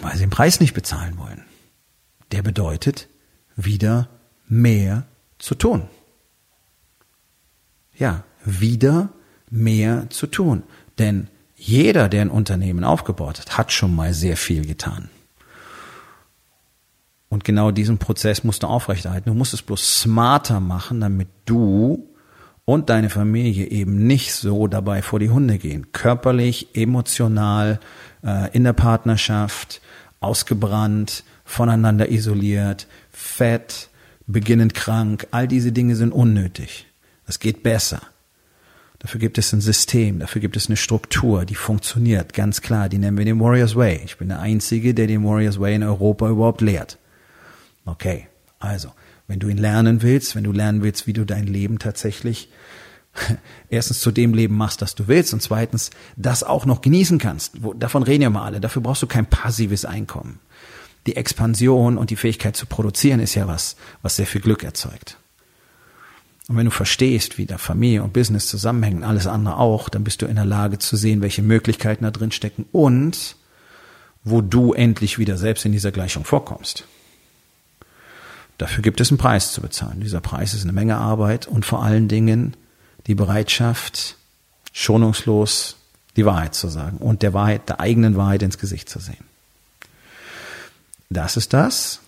Weil 0.00 0.14
sie 0.14 0.20
den 0.20 0.30
Preis 0.30 0.60
nicht 0.60 0.72
bezahlen 0.72 1.18
wollen. 1.18 1.44
Der 2.32 2.42
bedeutet, 2.42 3.08
wieder 3.56 4.08
mehr 4.46 5.06
zu 5.38 5.54
tun. 5.54 5.88
Ja, 7.94 8.24
wieder 8.44 9.10
mehr 9.50 10.08
zu 10.08 10.28
tun. 10.28 10.62
Denn 10.98 11.28
jeder, 11.56 12.08
der 12.08 12.22
ein 12.22 12.30
Unternehmen 12.30 12.84
aufgebaut 12.84 13.40
hat, 13.40 13.58
hat 13.58 13.72
schon 13.72 13.94
mal 13.94 14.14
sehr 14.14 14.36
viel 14.36 14.64
getan. 14.66 15.08
Und 17.28 17.44
genau 17.44 17.70
diesen 17.70 17.98
Prozess 17.98 18.44
musst 18.44 18.62
du 18.62 18.66
aufrechterhalten. 18.68 19.30
Du 19.30 19.34
musst 19.34 19.54
es 19.54 19.62
bloß 19.62 20.00
smarter 20.00 20.60
machen, 20.60 21.00
damit 21.00 21.28
du 21.44 22.08
und 22.64 22.90
deine 22.90 23.10
Familie 23.10 23.66
eben 23.66 24.06
nicht 24.06 24.34
so 24.34 24.66
dabei 24.66 25.02
vor 25.02 25.18
die 25.18 25.30
Hunde 25.30 25.58
gehen. 25.58 25.90
Körperlich, 25.92 26.68
emotional, 26.74 27.80
äh, 28.22 28.50
in 28.54 28.64
der 28.64 28.72
Partnerschaft, 28.72 29.80
ausgebrannt, 30.20 31.24
voneinander 31.44 32.10
isoliert, 32.10 32.86
fett, 33.10 33.88
beginnend 34.26 34.74
krank, 34.74 35.26
all 35.30 35.48
diese 35.48 35.72
Dinge 35.72 35.96
sind 35.96 36.12
unnötig. 36.12 36.86
Es 37.26 37.38
geht 37.38 37.62
besser. 37.62 38.02
Dafür 39.00 39.20
gibt 39.20 39.38
es 39.38 39.52
ein 39.52 39.60
System, 39.60 40.18
dafür 40.18 40.40
gibt 40.40 40.56
es 40.56 40.66
eine 40.66 40.76
Struktur, 40.76 41.44
die 41.44 41.54
funktioniert, 41.54 42.34
ganz 42.34 42.62
klar. 42.62 42.88
Die 42.88 42.98
nennen 42.98 43.16
wir 43.16 43.24
den 43.24 43.38
Warriors 43.38 43.76
Way. 43.76 44.00
Ich 44.04 44.16
bin 44.16 44.28
der 44.28 44.40
Einzige, 44.40 44.92
der 44.92 45.06
den 45.06 45.24
Warriors 45.24 45.60
Way 45.60 45.76
in 45.76 45.82
Europa 45.84 46.28
überhaupt 46.28 46.60
lehrt. 46.60 46.98
Okay, 47.84 48.26
also, 48.58 48.92
wenn 49.28 49.38
du 49.38 49.48
ihn 49.48 49.56
lernen 49.56 50.02
willst, 50.02 50.34
wenn 50.34 50.44
du 50.44 50.52
lernen 50.52 50.82
willst, 50.82 51.06
wie 51.06 51.12
du 51.12 51.24
dein 51.24 51.46
Leben 51.46 51.78
tatsächlich 51.78 52.48
erstens 53.68 54.00
zu 54.00 54.10
dem 54.10 54.34
Leben 54.34 54.56
machst, 54.56 54.82
das 54.82 54.96
du 54.96 55.06
willst 55.06 55.32
und 55.32 55.42
zweitens 55.42 55.90
das 56.16 56.42
auch 56.42 56.66
noch 56.66 56.80
genießen 56.80 57.18
kannst. 57.18 57.62
Wo, 57.62 57.74
davon 57.74 58.02
reden 58.02 58.22
ja 58.22 58.30
mal 58.30 58.44
alle. 58.44 58.60
Dafür 58.60 58.82
brauchst 58.82 59.02
du 59.02 59.06
kein 59.06 59.26
passives 59.26 59.84
Einkommen. 59.84 60.40
Die 61.06 61.16
Expansion 61.16 61.96
und 61.98 62.10
die 62.10 62.16
Fähigkeit 62.16 62.56
zu 62.56 62.66
produzieren 62.66 63.20
ist 63.20 63.34
ja 63.34 63.46
was, 63.46 63.76
was 64.02 64.16
sehr 64.16 64.26
viel 64.26 64.40
Glück 64.40 64.64
erzeugt. 64.64 65.18
Und 66.48 66.56
wenn 66.56 66.64
du 66.64 66.70
verstehst, 66.70 67.36
wie 67.36 67.44
da 67.44 67.58
Familie 67.58 68.02
und 68.02 68.14
Business 68.14 68.48
zusammenhängen, 68.48 69.04
alles 69.04 69.26
andere 69.26 69.58
auch, 69.58 69.90
dann 69.90 70.02
bist 70.02 70.22
du 70.22 70.26
in 70.26 70.36
der 70.36 70.46
Lage 70.46 70.78
zu 70.78 70.96
sehen, 70.96 71.20
welche 71.20 71.42
Möglichkeiten 71.42 72.04
da 72.04 72.10
drin 72.10 72.32
stecken 72.32 72.64
und 72.72 73.36
wo 74.24 74.40
du 74.40 74.72
endlich 74.72 75.18
wieder 75.18 75.36
selbst 75.36 75.66
in 75.66 75.72
dieser 75.72 75.92
Gleichung 75.92 76.24
vorkommst. 76.24 76.84
Dafür 78.56 78.82
gibt 78.82 79.00
es 79.00 79.10
einen 79.10 79.18
Preis 79.18 79.52
zu 79.52 79.60
bezahlen. 79.60 80.00
Dieser 80.00 80.20
Preis 80.20 80.54
ist 80.54 80.64
eine 80.64 80.72
Menge 80.72 80.96
Arbeit 80.96 81.46
und 81.46 81.64
vor 81.64 81.82
allen 81.84 82.08
Dingen 82.08 82.56
die 83.06 83.14
Bereitschaft, 83.14 84.16
schonungslos 84.72 85.76
die 86.16 86.24
Wahrheit 86.24 86.54
zu 86.54 86.68
sagen 86.68 86.96
und 86.96 87.22
der 87.22 87.34
Wahrheit, 87.34 87.68
der 87.68 87.78
eigenen 87.78 88.16
Wahrheit 88.16 88.42
ins 88.42 88.58
Gesicht 88.58 88.88
zu 88.88 88.98
sehen. 88.98 89.24
Das 91.10 91.36
ist 91.36 91.52
das, 91.52 92.00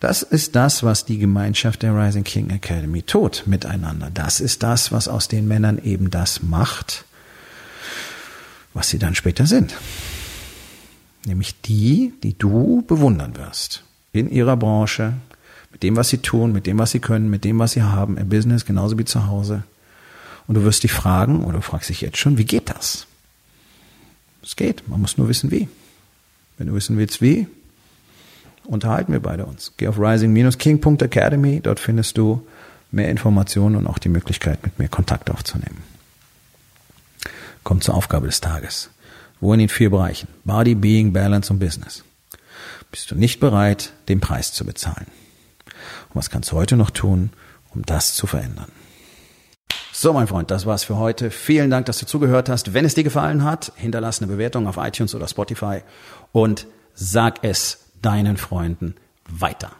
das 0.00 0.22
ist 0.22 0.54
das, 0.56 0.82
was 0.82 1.04
die 1.04 1.18
Gemeinschaft 1.18 1.82
der 1.82 1.96
Rising 1.96 2.24
King 2.24 2.50
Academy 2.50 3.02
tut 3.02 3.44
miteinander. 3.46 4.10
Das 4.12 4.40
ist 4.40 4.62
das, 4.62 4.92
was 4.92 5.08
aus 5.08 5.28
den 5.28 5.48
Männern 5.48 5.78
eben 5.82 6.10
das 6.10 6.42
macht, 6.42 7.04
was 8.74 8.90
sie 8.90 8.98
dann 8.98 9.14
später 9.14 9.46
sind. 9.46 9.74
Nämlich 11.24 11.60
die, 11.62 12.12
die 12.22 12.36
du 12.36 12.82
bewundern 12.86 13.36
wirst. 13.36 13.84
In 14.12 14.30
ihrer 14.30 14.56
Branche, 14.56 15.14
mit 15.72 15.82
dem, 15.82 15.96
was 15.96 16.10
sie 16.10 16.18
tun, 16.18 16.52
mit 16.52 16.66
dem, 16.66 16.78
was 16.78 16.90
sie 16.90 17.00
können, 17.00 17.30
mit 17.30 17.44
dem, 17.44 17.58
was 17.58 17.72
sie 17.72 17.82
haben, 17.82 18.16
im 18.16 18.28
Business, 18.28 18.64
genauso 18.64 18.98
wie 18.98 19.04
zu 19.04 19.26
Hause. 19.26 19.64
Und 20.46 20.54
du 20.54 20.62
wirst 20.62 20.84
dich 20.84 20.92
fragen, 20.92 21.44
oder 21.44 21.58
du 21.58 21.62
fragst 21.62 21.88
dich 21.88 22.02
jetzt 22.02 22.18
schon, 22.18 22.38
wie 22.38 22.44
geht 22.44 22.70
das? 22.70 23.06
Es 24.42 24.56
geht, 24.56 24.88
man 24.88 25.00
muss 25.00 25.18
nur 25.18 25.28
wissen, 25.28 25.50
wie. 25.50 25.68
Wenn 26.56 26.68
du 26.68 26.74
wissen 26.74 26.96
willst, 26.96 27.20
wie, 27.20 27.48
unterhalten 28.66 29.12
wir 29.12 29.20
beide 29.20 29.46
uns. 29.46 29.72
Geh 29.76 29.88
auf 29.88 29.98
rising-king.academy, 29.98 31.60
dort 31.60 31.80
findest 31.80 32.18
du 32.18 32.46
mehr 32.90 33.10
Informationen 33.10 33.76
und 33.76 33.86
auch 33.86 33.98
die 33.98 34.08
Möglichkeit, 34.08 34.62
mit 34.62 34.78
mir 34.78 34.88
Kontakt 34.88 35.30
aufzunehmen. 35.30 35.82
Kommt 37.64 37.84
zur 37.84 37.94
Aufgabe 37.94 38.26
des 38.26 38.40
Tages. 38.40 38.90
Wo 39.40 39.52
in 39.52 39.58
den 39.58 39.68
vier 39.68 39.90
Bereichen? 39.90 40.28
Body, 40.44 40.74
Being, 40.74 41.12
Balance 41.12 41.52
und 41.52 41.58
Business. 41.58 42.04
Bist 42.90 43.10
du 43.10 43.14
nicht 43.14 43.40
bereit, 43.40 43.92
den 44.08 44.20
Preis 44.20 44.52
zu 44.52 44.64
bezahlen? 44.64 45.06
Und 46.08 46.14
was 46.14 46.30
kannst 46.30 46.52
du 46.52 46.56
heute 46.56 46.76
noch 46.76 46.90
tun, 46.90 47.30
um 47.74 47.84
das 47.84 48.14
zu 48.14 48.26
verändern? 48.26 48.70
So, 49.92 50.12
mein 50.12 50.26
Freund, 50.26 50.50
das 50.50 50.66
war's 50.66 50.84
für 50.84 50.96
heute. 50.96 51.30
Vielen 51.30 51.70
Dank, 51.70 51.86
dass 51.86 51.98
du 51.98 52.06
zugehört 52.06 52.48
hast. 52.48 52.74
Wenn 52.74 52.84
es 52.84 52.94
dir 52.94 53.04
gefallen 53.04 53.44
hat, 53.44 53.72
hinterlass 53.76 54.20
eine 54.20 54.30
Bewertung 54.30 54.66
auf 54.66 54.76
iTunes 54.76 55.14
oder 55.14 55.26
Spotify 55.26 55.80
und 56.32 56.66
sag 56.94 57.42
es 57.42 57.85
deinen 58.06 58.36
Freunden 58.36 58.94
weiter. 59.28 59.72